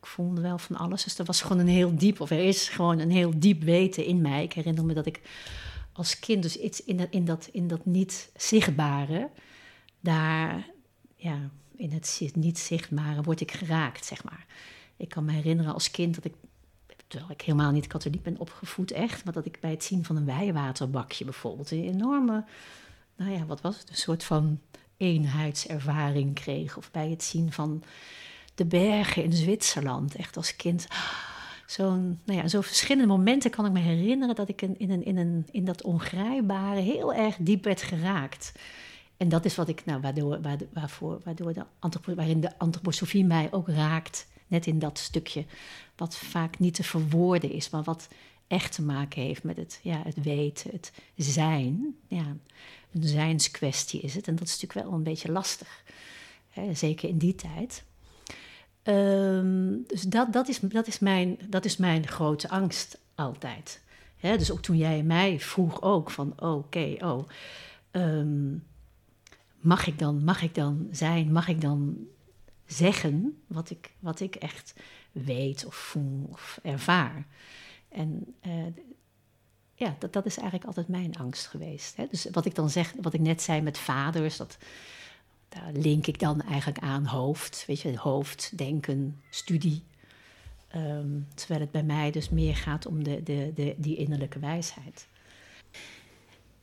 Ik 0.00 0.06
voelde 0.06 0.40
wel 0.40 0.58
van 0.58 0.76
alles. 0.76 1.04
Dus 1.04 1.18
er 1.18 1.24
was 1.24 1.42
gewoon 1.42 1.58
een 1.58 1.68
heel 1.68 1.96
diep, 1.96 2.20
of 2.20 2.30
er 2.30 2.44
is 2.44 2.68
gewoon 2.68 2.98
een 2.98 3.10
heel 3.10 3.32
diep 3.36 3.62
weten 3.62 4.04
in 4.04 4.20
mij. 4.20 4.42
Ik 4.42 4.52
herinner 4.52 4.84
me 4.84 4.94
dat 4.94 5.06
ik 5.06 5.20
als 5.92 6.18
kind 6.18 6.42
dus 6.42 6.56
iets 6.56 6.84
in 6.84 6.96
dat, 6.96 7.08
in 7.10 7.24
dat, 7.24 7.48
in 7.52 7.68
dat 7.68 7.86
niet 7.86 8.30
zichtbare, 8.36 9.30
daar, 10.00 10.70
ja, 11.16 11.50
in 11.76 11.92
het 11.92 12.30
niet 12.34 12.58
zichtbare 12.58 13.22
word 13.22 13.40
ik 13.40 13.52
geraakt, 13.52 14.04
zeg 14.04 14.24
maar. 14.24 14.46
Ik 14.96 15.08
kan 15.08 15.24
me 15.24 15.32
herinneren 15.32 15.72
als 15.74 15.90
kind 15.90 16.14
dat 16.14 16.24
ik, 16.24 16.34
terwijl 17.06 17.30
ik 17.30 17.40
helemaal 17.40 17.70
niet 17.70 17.86
katholiek 17.86 18.22
ben 18.22 18.38
opgevoed, 18.38 18.90
echt, 18.90 19.24
maar 19.24 19.34
dat 19.34 19.46
ik 19.46 19.60
bij 19.60 19.70
het 19.70 19.84
zien 19.84 20.04
van 20.04 20.16
een 20.16 20.24
wijwaterbakje 20.24 21.24
bijvoorbeeld 21.24 21.70
een 21.70 21.84
enorme, 21.84 22.44
nou 23.16 23.30
ja, 23.30 23.46
wat 23.46 23.60
was 23.60 23.78
het, 23.78 23.88
een 23.88 23.96
soort 23.96 24.24
van 24.24 24.60
eenheidservaring 24.96 26.34
kreeg. 26.34 26.76
Of 26.76 26.90
bij 26.90 27.10
het 27.10 27.22
zien 27.22 27.52
van 27.52 27.82
de 28.54 28.64
bergen 28.64 29.24
in 29.24 29.32
Zwitserland, 29.32 30.14
echt 30.14 30.36
als 30.36 30.56
kind. 30.56 30.86
Zo'n, 31.66 32.20
nou 32.24 32.38
ja, 32.38 32.48
zo 32.48 32.60
verschillende 32.60 33.06
momenten 33.06 33.50
kan 33.50 33.66
ik 33.66 33.72
me 33.72 33.78
herinneren 33.80 34.34
dat 34.34 34.48
ik 34.48 34.62
in, 34.62 34.90
een, 34.90 35.04
in, 35.04 35.46
in 35.50 35.64
dat 35.64 35.82
ongrijpbare 35.82 36.80
heel 36.80 37.14
erg 37.14 37.36
diep 37.38 37.64
werd 37.64 37.82
geraakt. 37.82 38.52
En 39.16 39.28
dat 39.28 39.44
is 39.44 39.56
wat 39.56 39.68
ik, 39.68 39.84
nou, 39.84 40.00
waardoor, 40.00 40.40
waarvoor, 40.72 41.20
waardoor 41.24 41.52
de, 41.52 41.64
waarin 42.14 42.40
de 42.40 42.58
antroposofie 42.58 43.24
mij 43.24 43.48
ook 43.50 43.68
raakt 43.68 44.26
net 44.46 44.66
in 44.66 44.78
dat 44.78 44.98
stukje 44.98 45.44
wat 45.96 46.16
vaak 46.16 46.58
niet 46.58 46.74
te 46.74 46.84
verwoorden 46.84 47.52
is, 47.52 47.70
maar 47.70 47.82
wat 47.82 48.08
echt 48.46 48.72
te 48.72 48.82
maken 48.82 49.22
heeft 49.22 49.42
met 49.42 49.56
het, 49.56 49.80
ja, 49.82 50.02
het 50.04 50.22
weten, 50.22 50.70
het 50.72 50.92
zijn. 51.16 51.96
Ja, 52.08 52.36
een 52.92 53.04
zijnskwestie 53.08 54.00
is 54.00 54.14
het. 54.14 54.28
En 54.28 54.36
dat 54.36 54.46
is 54.46 54.60
natuurlijk 54.60 54.88
wel 54.88 54.98
een 54.98 55.02
beetje 55.04 55.32
lastig, 55.32 55.82
hè, 56.50 56.74
zeker 56.74 57.08
in 57.08 57.18
die 57.18 57.34
tijd. 57.34 57.84
Um, 58.82 59.84
dus 59.86 60.02
dat, 60.02 60.32
dat, 60.32 60.48
is, 60.48 60.60
dat, 60.60 60.86
is 60.86 60.98
mijn, 60.98 61.38
dat 61.48 61.64
is 61.64 61.76
mijn 61.76 62.06
grote 62.06 62.48
angst 62.48 62.98
altijd. 63.14 63.82
Hè, 64.16 64.36
dus 64.36 64.50
ook 64.50 64.62
toen 64.62 64.76
jij 64.76 65.02
mij 65.02 65.40
vroeg 65.40 65.82
ook 65.82 66.10
van 66.10 66.40
oké, 66.40 66.96
oh, 66.98 67.28
um, 67.92 68.64
mag, 69.60 69.86
ik 69.86 69.98
dan, 69.98 70.24
mag 70.24 70.42
ik 70.42 70.54
dan 70.54 70.88
zijn, 70.90 71.32
mag 71.32 71.48
ik 71.48 71.60
dan 71.60 71.96
zeggen 72.66 73.42
wat 73.46 73.70
ik, 73.70 73.92
wat 73.98 74.20
ik 74.20 74.34
echt 74.34 74.74
weet 75.12 75.66
of 75.66 75.74
voel 75.74 76.28
of 76.30 76.58
ervaar. 76.62 77.26
En 77.96 78.34
uh, 78.46 78.52
ja, 79.74 79.96
dat, 79.98 80.12
dat 80.12 80.26
is 80.26 80.36
eigenlijk 80.36 80.66
altijd 80.66 80.88
mijn 80.88 81.16
angst 81.16 81.46
geweest. 81.46 81.96
Hè? 81.96 82.06
Dus 82.10 82.26
wat 82.32 82.44
ik 82.46 82.54
dan 82.54 82.70
zeg, 82.70 82.92
wat 83.00 83.14
ik 83.14 83.20
net 83.20 83.42
zei 83.42 83.60
met 83.60 83.78
vaders, 83.78 84.36
dat, 84.36 84.56
daar 85.48 85.72
link 85.72 86.06
ik 86.06 86.18
dan 86.18 86.42
eigenlijk 86.42 86.78
aan 86.78 87.04
hoofd. 87.04 87.64
Weet 87.66 87.80
je, 87.80 87.98
hoofd, 87.98 88.58
denken, 88.58 89.20
studie. 89.30 89.82
Um, 90.76 91.26
terwijl 91.34 91.60
het 91.60 91.70
bij 91.70 91.82
mij 91.82 92.10
dus 92.10 92.28
meer 92.28 92.56
gaat 92.56 92.86
om 92.86 93.04
de, 93.04 93.22
de, 93.22 93.52
de, 93.54 93.74
die 93.76 93.96
innerlijke 93.96 94.38
wijsheid. 94.38 95.06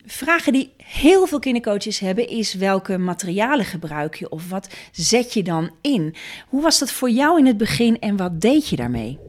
Vragen 0.06 0.54
die 0.54 0.74
heel 0.78 1.28
veel 1.28 1.40
kindercoaches 1.40 2.00
hebben 2.00 2.28
is 2.28 2.54
welke 2.54 2.98
materialen 2.98 3.66
gebruik 3.66 4.16
je 4.16 4.30
of 4.30 4.50
wat 4.50 4.70
zet 4.92 5.34
je 5.34 5.44
dan 5.44 5.72
in? 5.82 6.16
Hoe 6.48 6.62
was 6.62 6.80
dat 6.80 6.92
voor 6.92 7.10
jou 7.10 7.40
in 7.40 7.46
het 7.46 7.58
begin 7.58 8.00
en 8.00 8.18
wat 8.18 8.42
deed 8.42 8.70
je 8.70 8.76
daarmee? 8.76 9.20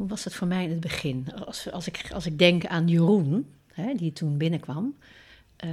Hoe 0.00 0.08
was 0.08 0.24
het 0.24 0.34
voor 0.34 0.46
mij 0.46 0.64
in 0.64 0.70
het 0.70 0.80
begin? 0.80 1.26
Als, 1.46 1.70
als, 1.70 1.86
ik, 1.86 2.10
als 2.12 2.26
ik 2.26 2.38
denk 2.38 2.66
aan 2.66 2.88
Jeroen, 2.88 3.46
hè, 3.72 3.94
die 3.94 4.12
toen 4.12 4.36
binnenkwam. 4.36 4.96
Uh, 5.64 5.70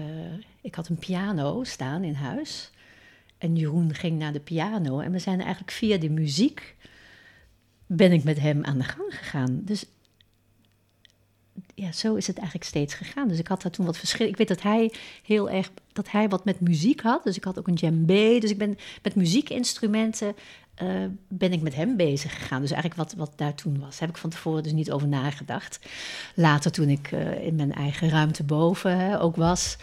ik 0.62 0.76
had 0.76 0.88
een 0.88 0.98
piano 0.98 1.64
staan 1.64 2.04
in 2.04 2.14
huis. 2.14 2.72
En 3.38 3.56
Jeroen 3.56 3.94
ging 3.94 4.20
naar 4.20 4.34
de 4.34 4.40
piano. 4.40 5.00
En 5.00 5.12
we 5.12 5.20
zijn 5.20 5.40
eigenlijk 5.40 5.72
via 5.72 5.98
de 5.98 6.10
muziek 6.10 6.76
ben 7.86 8.12
ik 8.12 8.24
met 8.24 8.40
hem 8.40 8.64
aan 8.64 8.78
de 8.78 8.84
gang 8.84 9.16
gegaan. 9.18 9.62
Dus 9.64 9.86
ja, 11.76 11.92
zo 11.92 12.16
is 12.16 12.28
het 12.28 12.38
eigenlijk 12.38 12.68
steeds 12.68 12.94
gegaan. 12.94 13.28
Dus 13.28 13.40
ik 13.40 13.48
had 13.48 13.62
daar 13.62 13.72
toen 13.72 13.86
wat 13.86 13.98
verschil. 13.98 14.28
Ik 14.28 14.38
weet 14.38 14.48
dat 14.48 14.62
hij 14.62 14.94
heel 15.24 15.50
erg, 15.50 15.72
dat 15.94 16.12
hij 16.12 16.30
wat 16.30 16.46
met 16.46 16.60
muziek 16.60 17.02
had. 17.02 17.24
Dus 17.24 17.38
ik 17.38 17.44
had 17.44 17.60
ook 17.60 17.68
een 17.68 17.76
djembe. 17.76 18.38
Dus 18.40 18.52
ik 18.52 18.58
ben 18.58 18.78
met 19.04 19.16
muziekinstrumenten 19.16 20.36
uh, 20.84 20.90
ben 21.28 21.52
ik 21.52 21.62
met 21.62 21.76
hem 21.76 21.96
bezig 21.96 22.38
gegaan. 22.38 22.62
Dus 22.62 22.72
eigenlijk 22.72 23.02
wat, 23.02 23.14
wat 23.18 23.38
daar 23.38 23.54
toen 23.54 23.80
was. 23.80 24.00
Heb 24.00 24.10
ik 24.10 24.18
van 24.18 24.30
tevoren 24.30 24.64
dus 24.64 24.72
niet 24.72 24.92
over 24.92 25.08
nagedacht. 25.08 25.80
Later 26.36 26.72
toen 26.72 26.90
ik 26.90 27.12
uh, 27.12 27.46
in 27.46 27.56
mijn 27.56 27.74
eigen 27.74 28.10
ruimte 28.10 28.44
boven 28.44 29.00
hè, 29.00 29.22
ook 29.22 29.36
was. 29.36 29.78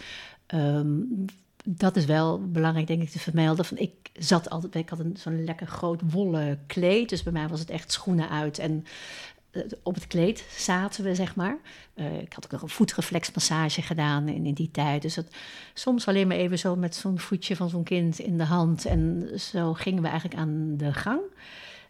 Um, 0.47 1.25
dat 1.65 1.95
is 1.95 2.05
wel 2.05 2.49
belangrijk, 2.51 2.87
denk 2.87 3.01
ik, 3.01 3.09
te 3.09 3.19
vermelden. 3.19 3.65
Van, 3.65 3.77
ik 3.77 3.91
zat 4.13 4.49
altijd, 4.49 4.75
ik 4.75 4.89
had 4.89 4.99
een, 4.99 5.17
zo'n 5.17 5.43
lekker 5.43 5.67
groot 5.67 6.01
wollen 6.11 6.59
kleed. 6.67 7.09
Dus 7.09 7.23
bij 7.23 7.33
mij 7.33 7.47
was 7.47 7.59
het 7.59 7.69
echt 7.69 7.91
schoenen 7.91 8.29
uit 8.29 8.59
en 8.59 8.85
eh, 8.85 9.34
op 9.83 9.95
het 9.95 10.07
kleed 10.07 10.45
zaten 10.57 11.03
we, 11.03 11.15
zeg 11.15 11.35
maar. 11.35 11.57
Uh, 11.95 12.19
ik 12.19 12.33
had 12.33 12.45
ook 12.45 12.51
nog 12.51 12.61
een 12.61 12.69
voetreflexmassage 12.69 13.81
gedaan 13.81 14.27
in, 14.27 14.45
in 14.45 14.53
die 14.53 14.71
tijd. 14.71 15.01
Dus 15.01 15.13
dat, 15.13 15.27
soms 15.73 16.07
alleen 16.07 16.27
maar 16.27 16.37
even 16.37 16.59
zo 16.59 16.75
met 16.75 16.95
zo'n 16.95 17.19
voetje 17.19 17.55
van 17.55 17.69
zo'n 17.69 17.83
kind 17.83 18.19
in 18.19 18.37
de 18.37 18.43
hand. 18.43 18.85
En 18.85 19.29
zo 19.39 19.73
gingen 19.73 20.01
we 20.01 20.07
eigenlijk 20.07 20.39
aan 20.39 20.73
de 20.77 20.93
gang. 20.93 21.21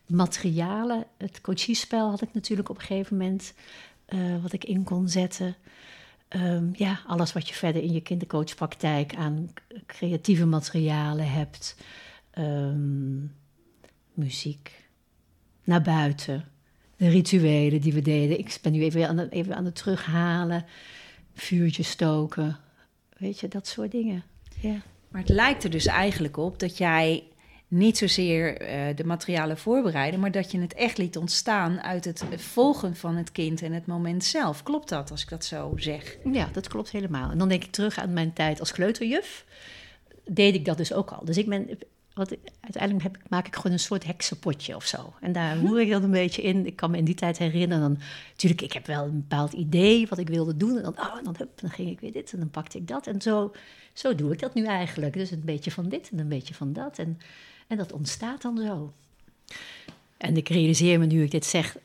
Materialen, 0.06 1.06
het 1.18 1.42
coachiespel 1.42 2.10
had 2.10 2.22
ik 2.22 2.34
natuurlijk 2.34 2.70
op 2.70 2.76
een 2.76 2.86
gegeven 2.86 3.18
moment... 3.18 3.54
Uh, 4.10 4.42
wat 4.42 4.54
ik 4.54 4.64
in 4.64 4.84
kon 4.84 5.10
zetten. 5.10 5.56
Um, 6.30 6.72
ja, 6.74 7.00
alles 7.08 7.34
wat 7.34 7.48
je 7.48 7.54
verder 7.54 7.82
in 7.82 7.94
je 7.94 8.02
kindercoachpraktijk 8.02 9.16
aan 9.16 9.54
creatieve 9.86 10.46
materialen 10.46 11.32
hebt. 11.32 11.78
Um, 12.38 13.36
muziek, 14.14 14.90
naar 15.64 15.82
buiten 15.82 16.46
de 16.98 17.10
rituelen 17.10 17.82
die 17.82 17.94
we 17.94 18.02
deden. 18.02 18.40
Ik 18.40 18.58
ben 18.62 18.72
nu 18.72 18.84
even 18.84 19.08
aan, 19.08 19.18
het, 19.18 19.32
even 19.32 19.56
aan 19.56 19.66
het 19.66 19.76
terughalen, 19.76 20.66
vuurtje 21.34 21.84
stoken, 21.84 22.58
weet 23.18 23.40
je, 23.40 23.48
dat 23.48 23.68
soort 23.68 23.92
dingen. 23.92 24.24
Ja. 24.60 24.82
Maar 25.10 25.22
het 25.22 25.30
lijkt 25.30 25.64
er 25.64 25.70
dus 25.70 25.86
eigenlijk 25.86 26.38
op 26.38 26.60
dat 26.60 26.78
jij 26.78 27.24
niet 27.68 27.98
zozeer 27.98 28.62
uh, 28.62 28.96
de 28.96 29.04
materialen 29.04 29.58
voorbereiden, 29.58 30.20
maar 30.20 30.32
dat 30.32 30.52
je 30.52 30.60
het 30.60 30.74
echt 30.74 30.98
liet 30.98 31.18
ontstaan 31.18 31.82
uit 31.82 32.06
het 32.06 32.24
volgen 32.36 32.96
van 32.96 33.16
het 33.16 33.32
kind 33.32 33.62
en 33.62 33.72
het 33.72 33.86
moment 33.86 34.24
zelf. 34.24 34.64
Klopt 34.64 34.90
dat 34.90 35.12
als 35.12 35.22
ik 35.22 35.30
dat 35.30 35.46
zo 35.46 35.74
zeg? 35.76 36.18
Ja, 36.32 36.50
dat 36.52 36.68
klopt 36.68 36.92
helemaal. 36.92 37.32
En 37.32 37.38
dan 37.38 37.50
denk 37.50 37.64
ik 37.64 37.72
terug 37.72 37.98
aan 37.98 38.14
mijn 38.14 38.34
tijd 38.34 38.60
als 38.60 38.72
kleuterjuf. 38.72 39.46
Deed 40.24 40.56
ik 40.56 40.66
dat 40.66 40.78
dus 40.78 40.94
ook 40.94 41.12
al. 41.12 41.26
Dus 41.26 41.38
ik 41.38 41.50
ben 41.50 41.78
wat, 42.16 42.36
uiteindelijk 42.60 43.04
heb, 43.04 43.18
maak 43.30 43.48
ik 43.48 43.56
gewoon 43.56 43.72
een 43.72 43.80
soort 43.80 44.06
heksenpotje 44.06 44.76
of 44.76 44.86
zo. 44.86 45.14
En 45.22 45.32
daar 45.32 45.58
roer 45.58 45.82
ik 45.82 45.90
dat 45.90 46.04
een 46.04 46.12
beetje 46.12 46.42
in. 46.42 46.66
Ik 46.66 46.76
kan 46.76 46.92
me 46.92 46.98
in 46.98 47.06
die 47.06 47.16
tijd 47.16 47.38
herinneren. 47.38 47.84
Dan, 47.84 48.00
natuurlijk, 48.30 48.62
ik 48.62 48.74
heb 48.74 48.86
wel 48.86 49.04
een 49.04 49.20
bepaald 49.28 49.54
idee 49.54 50.08
wat 50.08 50.18
ik 50.18 50.28
wilde 50.28 50.58
doen. 50.58 50.78
En 50.78 50.84
dan, 50.84 51.00
oh, 51.00 51.24
dan, 51.24 51.36
hup, 51.38 51.60
dan 51.62 51.70
ging 51.70 51.90
ik 51.90 52.00
weer 52.00 52.12
dit 52.12 52.34
en 52.34 52.40
dan 52.40 52.50
pakte 52.50 52.78
ik 52.78 52.88
dat. 52.88 53.08
En 53.08 53.22
zo, 53.22 53.52
zo 53.94 54.16
doe 54.16 54.32
ik 54.32 54.40
dat 54.40 54.54
nu 54.54 54.66
eigenlijk. 54.66 55.14
Dus 55.14 55.32
een 55.32 55.42
beetje 55.46 55.72
van 55.72 55.90
dit 55.90 56.10
en 56.12 56.20
een 56.20 56.28
beetje 56.28 56.54
van 56.54 56.74
dat. 56.74 56.98
En, 57.00 57.20
en 57.68 57.78
dat 57.78 57.92
ontstaat 57.92 58.42
dan 58.42 58.58
zo. 58.58 58.94
En 60.18 60.38
ik 60.38 60.50
realiseer 60.50 61.00
me 61.00 61.06
nu 61.06 61.24
ik 61.24 61.32
dit 61.32 61.46
zeg, 61.46 61.78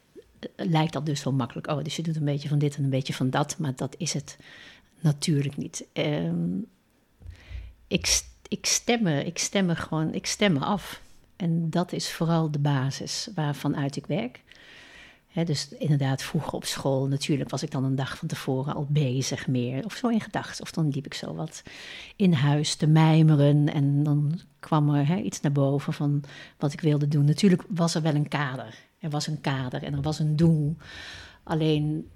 lijkt 0.56 0.92
dat 0.92 1.06
dus 1.06 1.20
zo 1.20 1.32
makkelijk. 1.32 1.66
Oh, 1.66 1.84
dus 1.84 1.96
je 1.96 2.02
doet 2.02 2.16
een 2.16 2.24
beetje 2.24 2.48
van 2.48 2.58
dit 2.58 2.76
en 2.76 2.84
een 2.84 2.90
beetje 2.90 3.14
van 3.14 3.30
dat. 3.30 3.58
Maar 3.58 3.76
dat 3.76 3.94
is 3.98 4.12
het 4.12 4.36
natuurlijk 5.00 5.56
niet. 5.56 5.84
Um, 5.92 6.66
ik 7.86 8.22
ik 8.50 8.66
stemmen, 8.66 9.26
ik 9.26 9.38
stemmen 9.38 9.76
gewoon, 9.76 10.14
ik 10.14 10.26
stemmen 10.26 10.62
af. 10.62 11.02
En 11.36 11.70
dat 11.70 11.92
is 11.92 12.12
vooral 12.12 12.50
de 12.50 12.58
basis 12.58 13.28
waarvan 13.34 13.76
uit 13.76 13.96
ik 13.96 14.06
werk. 14.06 14.42
dus 15.44 15.68
inderdaad, 15.68 16.22
vroeger 16.22 16.52
op 16.52 16.64
school, 16.64 17.08
natuurlijk 17.08 17.50
was 17.50 17.62
ik 17.62 17.70
dan 17.70 17.84
een 17.84 17.94
dag 17.94 18.18
van 18.18 18.28
tevoren 18.28 18.74
al 18.74 18.86
bezig 18.88 19.46
meer. 19.46 19.84
Of 19.84 19.94
zo 19.94 20.08
in 20.08 20.20
gedachten. 20.20 20.62
Of 20.62 20.70
dan 20.70 20.88
liep 20.88 21.06
ik 21.06 21.14
zo 21.14 21.34
wat 21.34 21.62
in 22.16 22.32
huis 22.32 22.74
te 22.74 22.86
mijmeren. 22.86 23.68
En 23.68 24.02
dan 24.02 24.40
kwam 24.58 24.94
er 24.94 25.18
iets 25.18 25.40
naar 25.40 25.52
boven 25.52 25.92
van 25.92 26.22
wat 26.58 26.72
ik 26.72 26.80
wilde 26.80 27.08
doen. 27.08 27.24
Natuurlijk 27.24 27.62
was 27.68 27.94
er 27.94 28.02
wel 28.02 28.14
een 28.14 28.28
kader. 28.28 28.74
Er 28.98 29.10
was 29.10 29.26
een 29.26 29.40
kader 29.40 29.82
en 29.82 29.94
er 29.94 30.02
was 30.02 30.18
een 30.18 30.36
doel. 30.36 30.76
Alleen, 31.42 32.08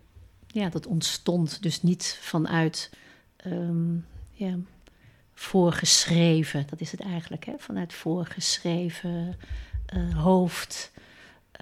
ja, 0.47 0.69
dat 0.69 0.87
ontstond 0.87 1.63
dus 1.63 1.83
niet 1.83 2.19
vanuit 2.21 2.91
um, 3.47 4.07
ja, 4.33 4.57
voorgeschreven, 5.35 6.67
dat 6.71 6.81
is 6.81 6.91
het 6.91 7.01
eigenlijk, 7.01 7.45
hè? 7.45 7.53
vanuit 7.59 7.93
voorgeschreven 7.93 9.39
uh, 9.97 10.23
hoofd, 10.23 10.93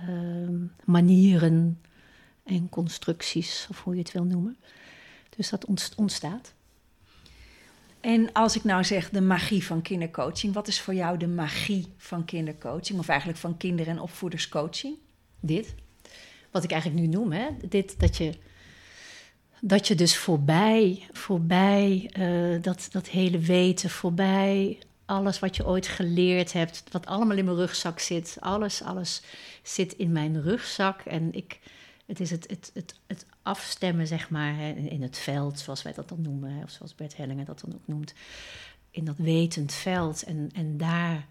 uh, 0.09 0.49
manieren 0.85 1.81
en 2.45 2.69
constructies, 2.69 3.67
of 3.71 3.83
hoe 3.83 3.95
je 3.95 4.01
het 4.01 4.13
wil 4.13 4.25
noemen. 4.25 4.57
Dus 5.37 5.49
dat 5.49 5.65
ontstaat. 5.97 6.55
En 8.01 8.33
als 8.33 8.57
ik 8.57 8.65
nou 8.65 8.85
zeg 8.85 9.11
de 9.11 9.21
magie 9.21 9.65
van 9.65 9.83
kindercoaching, 9.83 10.55
wat 10.55 10.69
is 10.69 10.81
voor 10.81 10.95
jou 10.95 11.19
de 11.19 11.29
magie 11.29 11.87
van 11.97 12.25
kindercoaching, 12.25 12.99
of 12.99 13.09
eigenlijk 13.09 13.39
van 13.39 13.57
kinder- 13.57 13.89
en 13.89 14.01
opvoederscoaching? 14.01 14.97
Dit, 15.41 15.75
wat 16.51 16.65
ik 16.65 16.71
eigenlijk 16.71 17.01
nu 17.01 17.07
noem, 17.07 17.33
hè? 17.33 17.49
dit 17.69 18.01
dat 18.01 18.17
je 18.17 18.33
dat 19.65 19.89
je 19.89 19.95
dus 19.95 20.17
voorbij, 20.17 21.09
voorbij 21.13 22.11
uh, 22.19 22.63
dat, 22.63 22.89
dat 22.91 23.09
hele 23.09 23.39
weten, 23.39 23.91
voorbij 23.91 24.79
alles 25.05 25.39
wat 25.39 25.57
je 25.57 25.67
ooit 25.67 25.87
geleerd 25.87 26.53
hebt, 26.53 26.85
wat 26.91 27.07
allemaal 27.07 27.37
in 27.37 27.45
mijn 27.45 27.57
rugzak 27.57 27.99
zit, 27.99 28.37
alles, 28.41 28.83
alles 28.83 29.23
zit 29.63 29.93
in 29.93 30.13
mijn 30.13 30.43
rugzak. 30.43 31.01
En 31.01 31.33
ik, 31.33 31.61
het 32.07 32.21
is 32.21 32.31
het, 32.31 32.51
het, 32.51 32.71
het, 32.75 32.95
het 33.07 33.27
afstemmen, 33.43 34.07
zeg 34.07 34.31
maar, 34.31 34.57
hè, 34.57 34.73
in 34.73 35.03
het 35.03 35.19
veld, 35.19 35.59
zoals 35.59 35.83
wij 35.83 35.93
dat 35.93 36.09
dan 36.09 36.23
noemen, 36.23 36.63
of 36.63 36.71
zoals 36.71 36.95
Bert 36.95 37.17
Hellingen 37.17 37.45
dat 37.45 37.61
dan 37.61 37.75
ook 37.75 37.87
noemt. 37.87 38.15
In 38.91 39.05
dat 39.05 39.17
wetend 39.17 39.73
veld 39.73 40.23
en, 40.23 40.51
en 40.55 40.77
daar 40.77 41.27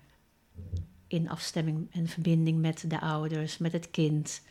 in 1.08 1.30
afstemming 1.30 1.88
en 1.92 2.08
verbinding 2.08 2.62
met 2.62 2.84
de 2.88 3.00
ouders, 3.00 3.58
met 3.58 3.72
het 3.72 3.92
kind, 3.92 4.42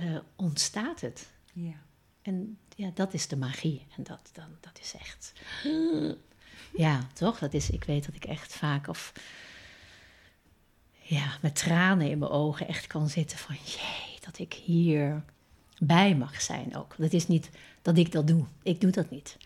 uh, 0.00 0.18
ontstaat 0.36 1.00
het. 1.00 1.28
Ja. 1.52 1.82
En 2.24 2.58
ja, 2.76 2.90
dat 2.94 3.14
is 3.14 3.28
de 3.28 3.36
magie. 3.36 3.86
En 3.96 4.02
dat, 4.02 4.30
dan, 4.32 4.48
dat 4.60 4.78
is 4.80 4.94
echt. 5.00 5.32
Ja, 6.76 7.06
toch? 7.12 7.38
Dat 7.38 7.54
is, 7.54 7.70
ik 7.70 7.84
weet 7.84 8.04
dat 8.04 8.14
ik 8.14 8.24
echt 8.24 8.54
vaak 8.54 8.88
of. 8.88 9.12
Ja, 11.00 11.38
met 11.42 11.54
tranen 11.54 12.10
in 12.10 12.18
mijn 12.18 12.30
ogen 12.30 12.68
echt 12.68 12.86
kan 12.86 13.08
zitten 13.08 13.38
van 13.38 13.56
jee, 13.64 14.18
dat 14.20 14.38
ik 14.38 14.52
hier 14.52 15.22
bij 15.78 16.14
mag 16.14 16.40
zijn 16.40 16.76
ook. 16.76 16.94
Dat 16.98 17.12
is 17.12 17.26
niet 17.26 17.50
dat 17.82 17.98
ik 17.98 18.12
dat 18.12 18.26
doe. 18.26 18.44
Ik 18.62 18.80
doe 18.80 18.90
dat 18.90 19.10
niet. 19.10 19.36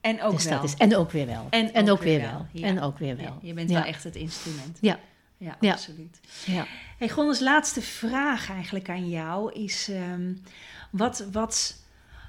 En 0.00 0.22
ook 0.22 0.32
dus 0.32 0.44
wel. 0.44 0.62
Is, 0.62 0.74
en 0.74 0.96
ook 0.96 1.10
weer 1.10 1.26
wel. 1.26 1.46
En, 1.50 1.74
en 1.74 1.90
ook, 1.90 2.02
weer 2.02 2.20
wel. 2.20 2.46
En 2.62 2.80
ook 2.80 2.98
weer 2.98 3.16
wel. 3.16 3.38
Je 3.42 3.54
bent 3.54 3.70
wel 3.70 3.82
echt 3.82 4.04
het 4.04 4.16
instrument. 4.16 4.78
Ja. 4.80 5.00
Ja, 5.36 5.56
absoluut. 5.60 6.20
Ja. 6.46 6.66
Hey, 6.98 7.08
Gondes, 7.08 7.40
laatste 7.40 7.82
vraag 7.82 8.50
eigenlijk 8.50 8.88
aan 8.88 9.08
jou 9.08 9.52
is... 9.52 9.88
Um, 9.88 10.42
wat, 10.90 11.24
wat, 11.32 11.76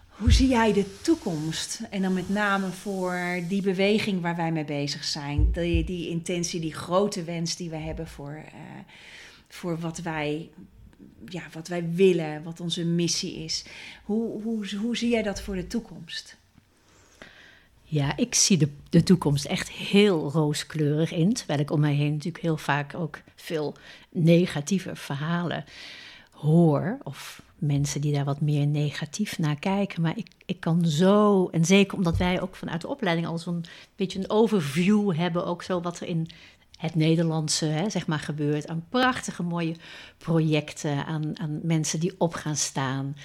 hoe 0.10 0.32
zie 0.32 0.48
jij 0.48 0.74
de 0.74 1.00
toekomst? 1.02 1.82
En 1.90 2.02
dan 2.02 2.14
met 2.14 2.30
name 2.30 2.70
voor 2.70 3.20
die 3.48 3.62
beweging 3.62 4.22
waar 4.22 4.36
wij 4.36 4.52
mee 4.52 4.66
bezig 4.66 5.04
zijn. 5.04 5.52
Die, 5.52 5.84
die 5.84 6.10
intentie, 6.10 6.60
die 6.60 6.74
grote 6.74 7.24
wens 7.24 7.56
die 7.56 7.70
we 7.70 7.76
hebben 7.76 8.08
voor, 8.08 8.42
uh, 8.46 8.52
voor 9.48 9.80
wat, 9.80 9.98
wij, 9.98 10.50
ja, 11.26 11.44
wat 11.52 11.68
wij 11.68 11.90
willen, 11.92 12.44
wat 12.44 12.60
onze 12.60 12.86
missie 12.86 13.44
is. 13.44 13.66
Hoe, 14.04 14.42
hoe, 14.42 14.76
hoe 14.76 14.98
zie 14.98 15.10
jij 15.10 15.24
dat 15.24 15.42
voor 15.42 15.56
de 15.56 15.68
toekomst? 15.68 16.38
Ja, 17.92 18.18
ik 18.18 18.36
zie 18.36 18.58
de, 18.58 18.70
de 18.90 19.04
toekomst 19.04 19.46
echt 19.46 19.70
heel 19.70 20.32
rooskleurig 20.32 21.12
in. 21.12 21.34
Terwijl 21.34 21.60
ik 21.60 21.72
om 21.72 21.80
mij 21.80 21.94
heen 21.94 22.12
natuurlijk 22.12 22.44
heel 22.44 22.58
vaak 22.58 22.94
ook 22.94 23.20
veel 23.36 23.76
negatieve 24.10 24.96
verhalen 24.96 25.66
hoor. 26.32 26.98
Of 27.04 27.42
mensen 27.60 28.02
die 28.02 28.14
daar 28.14 28.26
wat 28.26 28.42
meer 28.42 28.68
negatief 28.68 29.38
naar 29.38 29.60
kijken. 29.60 30.02
Maar 30.02 30.18
ik, 30.18 30.28
ik 30.46 30.60
kan 30.60 30.86
zo, 30.86 31.48
en 31.48 31.66
zeker 31.66 31.98
omdat 31.98 32.18
wij 32.18 32.42
ook 32.42 32.56
vanuit 32.56 32.82
de 32.82 32.88
opleiding 32.88 33.28
al 33.28 33.38
zo'n 33.38 33.66
beetje 33.96 34.20
een 34.20 34.30
overview 34.30 35.16
hebben, 35.16 35.46
ook 35.46 35.64
zo 35.64 35.82
wat 35.82 36.00
er 36.00 36.08
in 36.08 36.28
het 36.78 36.96
Nederlandse, 36.96 37.66
hè, 37.66 37.90
zeg 37.90 38.08
maar, 38.08 38.20
gebeurt. 38.20 38.68
Aan 38.68 38.86
prachtige 38.90 39.44
mooie 39.44 39.76
projecten, 40.18 41.06
aan, 41.06 41.40
aan 41.40 41.60
mensen 41.64 42.00
die 42.00 42.16
op 42.18 42.34
gaan 42.34 42.56
staan. 42.56 43.16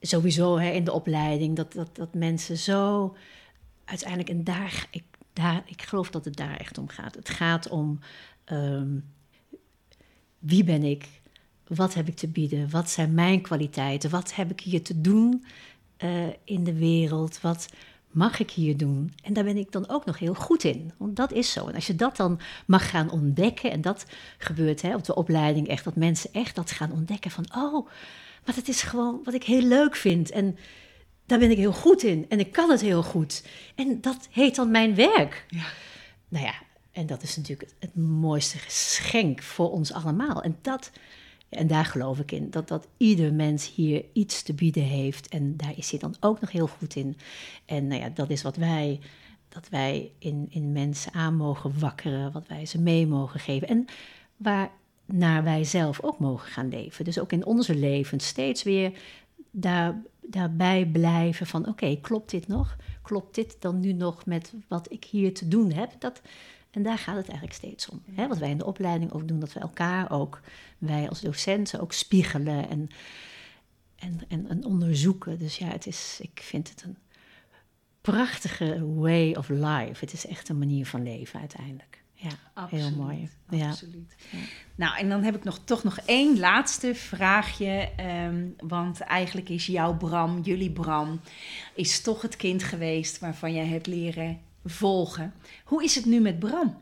Sowieso 0.00 0.58
hè, 0.58 0.70
in 0.70 0.84
de 0.84 0.92
opleiding, 0.92 1.56
dat, 1.56 1.72
dat, 1.72 1.96
dat 1.96 2.14
mensen 2.14 2.56
zo 2.58 3.16
uiteindelijk, 3.84 4.28
en 4.28 4.44
daar, 4.44 4.86
ik, 4.90 5.04
daar, 5.32 5.62
ik 5.66 5.82
geloof 5.82 6.10
dat 6.10 6.24
het 6.24 6.36
daar 6.36 6.56
echt 6.56 6.78
om 6.78 6.88
gaat. 6.88 7.14
Het 7.14 7.28
gaat 7.28 7.68
om 7.68 7.98
um, 8.52 9.04
wie 10.38 10.64
ben 10.64 10.82
ik? 10.82 11.19
Wat 11.74 11.94
heb 11.94 12.08
ik 12.08 12.16
te 12.16 12.28
bieden? 12.28 12.70
Wat 12.70 12.90
zijn 12.90 13.14
mijn 13.14 13.40
kwaliteiten? 13.40 14.10
Wat 14.10 14.34
heb 14.34 14.50
ik 14.50 14.60
hier 14.60 14.82
te 14.82 15.00
doen 15.00 15.44
uh, 15.98 16.26
in 16.44 16.64
de 16.64 16.74
wereld? 16.74 17.40
Wat 17.40 17.68
mag 18.10 18.40
ik 18.40 18.50
hier 18.50 18.76
doen? 18.76 19.12
En 19.22 19.32
daar 19.32 19.44
ben 19.44 19.56
ik 19.56 19.72
dan 19.72 19.88
ook 19.88 20.04
nog 20.04 20.18
heel 20.18 20.34
goed 20.34 20.64
in. 20.64 20.92
Want 20.96 21.16
dat 21.16 21.32
is 21.32 21.52
zo. 21.52 21.66
En 21.66 21.74
als 21.74 21.86
je 21.86 21.94
dat 21.94 22.16
dan 22.16 22.40
mag 22.66 22.90
gaan 22.90 23.10
ontdekken, 23.10 23.70
en 23.70 23.80
dat 23.80 24.06
gebeurt 24.38 24.82
hè, 24.82 24.94
op 24.94 25.04
de 25.04 25.14
opleiding 25.14 25.68
echt, 25.68 25.84
dat 25.84 25.96
mensen 25.96 26.32
echt 26.32 26.54
dat 26.54 26.70
gaan 26.70 26.92
ontdekken 26.92 27.30
van, 27.30 27.46
oh, 27.54 27.86
maar 28.44 28.54
dat 28.54 28.68
is 28.68 28.82
gewoon 28.82 29.20
wat 29.24 29.34
ik 29.34 29.44
heel 29.44 29.62
leuk 29.62 29.96
vind. 29.96 30.30
En 30.30 30.58
daar 31.26 31.38
ben 31.38 31.50
ik 31.50 31.56
heel 31.56 31.72
goed 31.72 32.02
in 32.02 32.26
en 32.28 32.38
ik 32.38 32.52
kan 32.52 32.70
het 32.70 32.80
heel 32.80 33.02
goed. 33.02 33.44
En 33.74 34.00
dat 34.00 34.28
heet 34.30 34.54
dan 34.54 34.70
mijn 34.70 34.94
werk. 34.94 35.44
Ja. 35.48 35.66
Nou 36.28 36.44
ja, 36.44 36.54
en 36.92 37.06
dat 37.06 37.22
is 37.22 37.36
natuurlijk 37.36 37.70
het, 37.70 37.74
het 37.78 37.96
mooiste 38.04 38.58
geschenk 38.58 39.42
voor 39.42 39.70
ons 39.70 39.92
allemaal. 39.92 40.42
En 40.42 40.58
dat, 40.62 40.90
en 41.50 41.66
daar 41.66 41.84
geloof 41.84 42.18
ik 42.18 42.32
in, 42.32 42.50
dat, 42.50 42.68
dat 42.68 42.88
ieder 42.96 43.32
mens 43.32 43.74
hier 43.74 44.04
iets 44.12 44.42
te 44.42 44.54
bieden 44.54 44.82
heeft. 44.82 45.28
En 45.28 45.56
daar 45.56 45.72
is 45.76 45.90
hij 45.90 45.98
dan 45.98 46.14
ook 46.20 46.40
nog 46.40 46.50
heel 46.50 46.66
goed 46.66 46.96
in. 46.96 47.16
En 47.64 47.86
nou 47.86 48.00
ja, 48.00 48.08
dat 48.08 48.30
is 48.30 48.42
wat 48.42 48.56
wij, 48.56 49.00
dat 49.48 49.68
wij 49.68 50.12
in, 50.18 50.46
in 50.50 50.72
mensen 50.72 51.12
aan 51.12 51.36
mogen 51.36 51.78
wakkeren, 51.78 52.32
wat 52.32 52.46
wij 52.46 52.66
ze 52.66 52.80
mee 52.80 53.06
mogen 53.06 53.40
geven. 53.40 53.68
En 53.68 53.84
waarnaar 54.36 55.44
wij 55.44 55.64
zelf 55.64 56.02
ook 56.02 56.18
mogen 56.18 56.48
gaan 56.48 56.68
leven. 56.68 57.04
Dus 57.04 57.18
ook 57.18 57.32
in 57.32 57.46
onze 57.46 57.74
leven 57.74 58.20
steeds 58.20 58.62
weer 58.62 58.92
daar, 59.50 60.02
daarbij 60.20 60.86
blijven 60.86 61.46
van 61.46 61.68
oké, 61.68 61.96
klopt 61.96 62.30
dit 62.30 62.48
nog? 62.48 62.76
Klopt 63.02 63.34
dit 63.34 63.56
dan 63.60 63.80
nu 63.80 63.92
nog 63.92 64.26
met 64.26 64.52
wat 64.68 64.92
ik 64.92 65.04
hier 65.04 65.34
te 65.34 65.48
doen 65.48 65.72
heb? 65.72 65.92
Dat, 65.98 66.20
en 66.70 66.82
daar 66.82 66.98
gaat 66.98 67.16
het 67.16 67.28
eigenlijk 67.28 67.58
steeds 67.58 67.88
om. 67.88 68.02
Hè? 68.14 68.28
Wat 68.28 68.38
wij 68.38 68.50
in 68.50 68.58
de 68.58 68.66
opleiding 68.66 69.12
ook 69.12 69.28
doen, 69.28 69.40
dat 69.40 69.52
we 69.52 69.60
elkaar 69.60 70.10
ook, 70.10 70.40
wij 70.78 71.08
als 71.08 71.20
docenten 71.20 71.80
ook 71.80 71.92
spiegelen 71.92 72.68
en, 72.68 72.88
en, 73.96 74.20
en, 74.28 74.48
en 74.48 74.64
onderzoeken. 74.64 75.38
Dus 75.38 75.58
ja, 75.58 75.66
het 75.66 75.86
is, 75.86 76.18
ik 76.22 76.40
vind 76.42 76.68
het 76.68 76.82
een 76.82 76.96
prachtige 78.00 78.94
way 78.94 79.34
of 79.34 79.48
life. 79.48 79.96
Het 80.04 80.12
is 80.12 80.26
echt 80.26 80.48
een 80.48 80.58
manier 80.58 80.86
van 80.86 81.02
leven 81.02 81.40
uiteindelijk. 81.40 82.02
Ja, 82.12 82.30
Absoluut, 82.54 82.84
heel 82.84 82.96
mooi. 82.96 83.28
Absoluut. 83.48 84.14
Ja. 84.30 84.38
Nou, 84.74 84.98
en 84.98 85.08
dan 85.08 85.22
heb 85.22 85.36
ik 85.36 85.44
nog, 85.44 85.58
toch 85.64 85.82
nog 85.82 85.98
één 85.98 86.38
laatste 86.38 86.94
vraagje. 86.94 87.88
Um, 88.26 88.54
want 88.56 89.00
eigenlijk 89.00 89.48
is 89.48 89.66
jouw 89.66 89.96
Bram, 89.96 90.40
jullie 90.42 90.70
Bram, 90.70 91.20
is 91.74 92.00
toch 92.00 92.22
het 92.22 92.36
kind 92.36 92.62
geweest 92.62 93.18
waarvan 93.18 93.52
jij 93.52 93.66
hebt 93.66 93.86
leren 93.86 94.40
volgen. 94.64 95.34
Hoe 95.64 95.84
is 95.84 95.94
het 95.94 96.04
nu 96.04 96.20
met 96.20 96.38
Bram? 96.38 96.78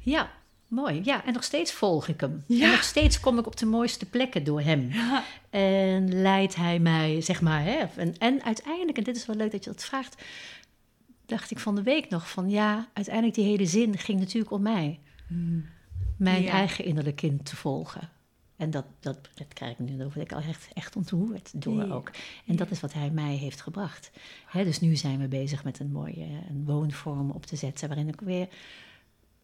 Ja, 0.00 0.30
mooi. 0.68 1.00
Ja, 1.04 1.24
en 1.24 1.32
nog 1.32 1.44
steeds 1.44 1.72
volg 1.72 2.08
ik 2.08 2.20
hem. 2.20 2.44
Ja. 2.46 2.64
En 2.64 2.70
nog 2.70 2.82
steeds 2.82 3.20
kom 3.20 3.38
ik 3.38 3.46
op 3.46 3.56
de 3.56 3.66
mooiste 3.66 4.06
plekken 4.06 4.44
door 4.44 4.60
hem. 4.60 4.88
Ja. 4.92 5.24
En 5.50 6.20
leidt 6.20 6.54
hij 6.54 6.78
mij, 6.78 7.20
zeg 7.20 7.40
maar. 7.40 7.62
Hè? 7.62 7.84
En, 7.96 8.18
en 8.18 8.44
uiteindelijk, 8.44 8.98
en 8.98 9.04
dit 9.04 9.16
is 9.16 9.26
wel 9.26 9.36
leuk 9.36 9.50
dat 9.50 9.64
je 9.64 9.70
dat 9.70 9.84
vraagt 9.84 10.22
dacht 11.30 11.50
ik 11.50 11.58
van 11.58 11.74
de 11.74 11.82
week 11.82 12.08
nog 12.08 12.30
van 12.30 12.50
ja, 12.50 12.88
uiteindelijk 12.92 13.34
die 13.34 13.44
hele 13.44 13.66
zin 13.66 13.98
ging 13.98 14.18
natuurlijk 14.18 14.52
om 14.52 14.62
mij. 14.62 15.00
Hmm. 15.26 15.64
Mijn 16.16 16.48
eigen 16.48 16.84
innerlijk 16.84 17.16
kind 17.16 17.44
te 17.44 17.56
volgen. 17.56 18.08
En 18.60 18.70
dat, 18.70 18.84
dat, 19.00 19.18
dat 19.34 19.46
krijg 19.48 19.78
ik 19.78 19.78
nu, 19.78 19.96
word 19.96 20.16
ik 20.16 20.32
al 20.32 20.40
echt, 20.40 20.68
echt 20.72 20.96
ontroerd 20.96 21.62
door 21.62 21.90
ook. 21.90 22.10
En 22.46 22.56
dat 22.56 22.70
is 22.70 22.80
wat 22.80 22.92
hij 22.92 23.10
mij 23.10 23.34
heeft 23.34 23.60
gebracht. 23.60 24.10
dus 24.52 24.80
nu 24.80 24.96
zijn 24.96 25.18
we 25.18 25.28
bezig 25.28 25.64
met 25.64 25.78
een 25.78 25.90
mooie 25.90 26.26
een 26.48 26.64
woonvorm 26.64 27.30
op 27.30 27.46
te 27.46 27.56
zetten, 27.56 27.88
waarin 27.88 28.08
ik 28.08 28.20
weer 28.20 28.48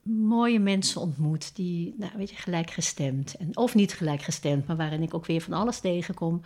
mooie 0.03 0.59
mensen 0.59 1.01
ontmoet 1.01 1.57
die, 1.57 1.95
nou, 1.99 2.13
weet 2.17 2.31
je, 2.31 2.37
gelijkgestemd, 2.37 3.37
en, 3.37 3.57
of 3.57 3.75
niet 3.75 3.93
gelijkgestemd, 3.93 4.67
maar 4.67 4.77
waarin 4.77 5.03
ik 5.03 5.15
ook 5.15 5.27
weer 5.27 5.41
van 5.41 5.53
alles 5.53 5.81
tegenkom 5.81 6.43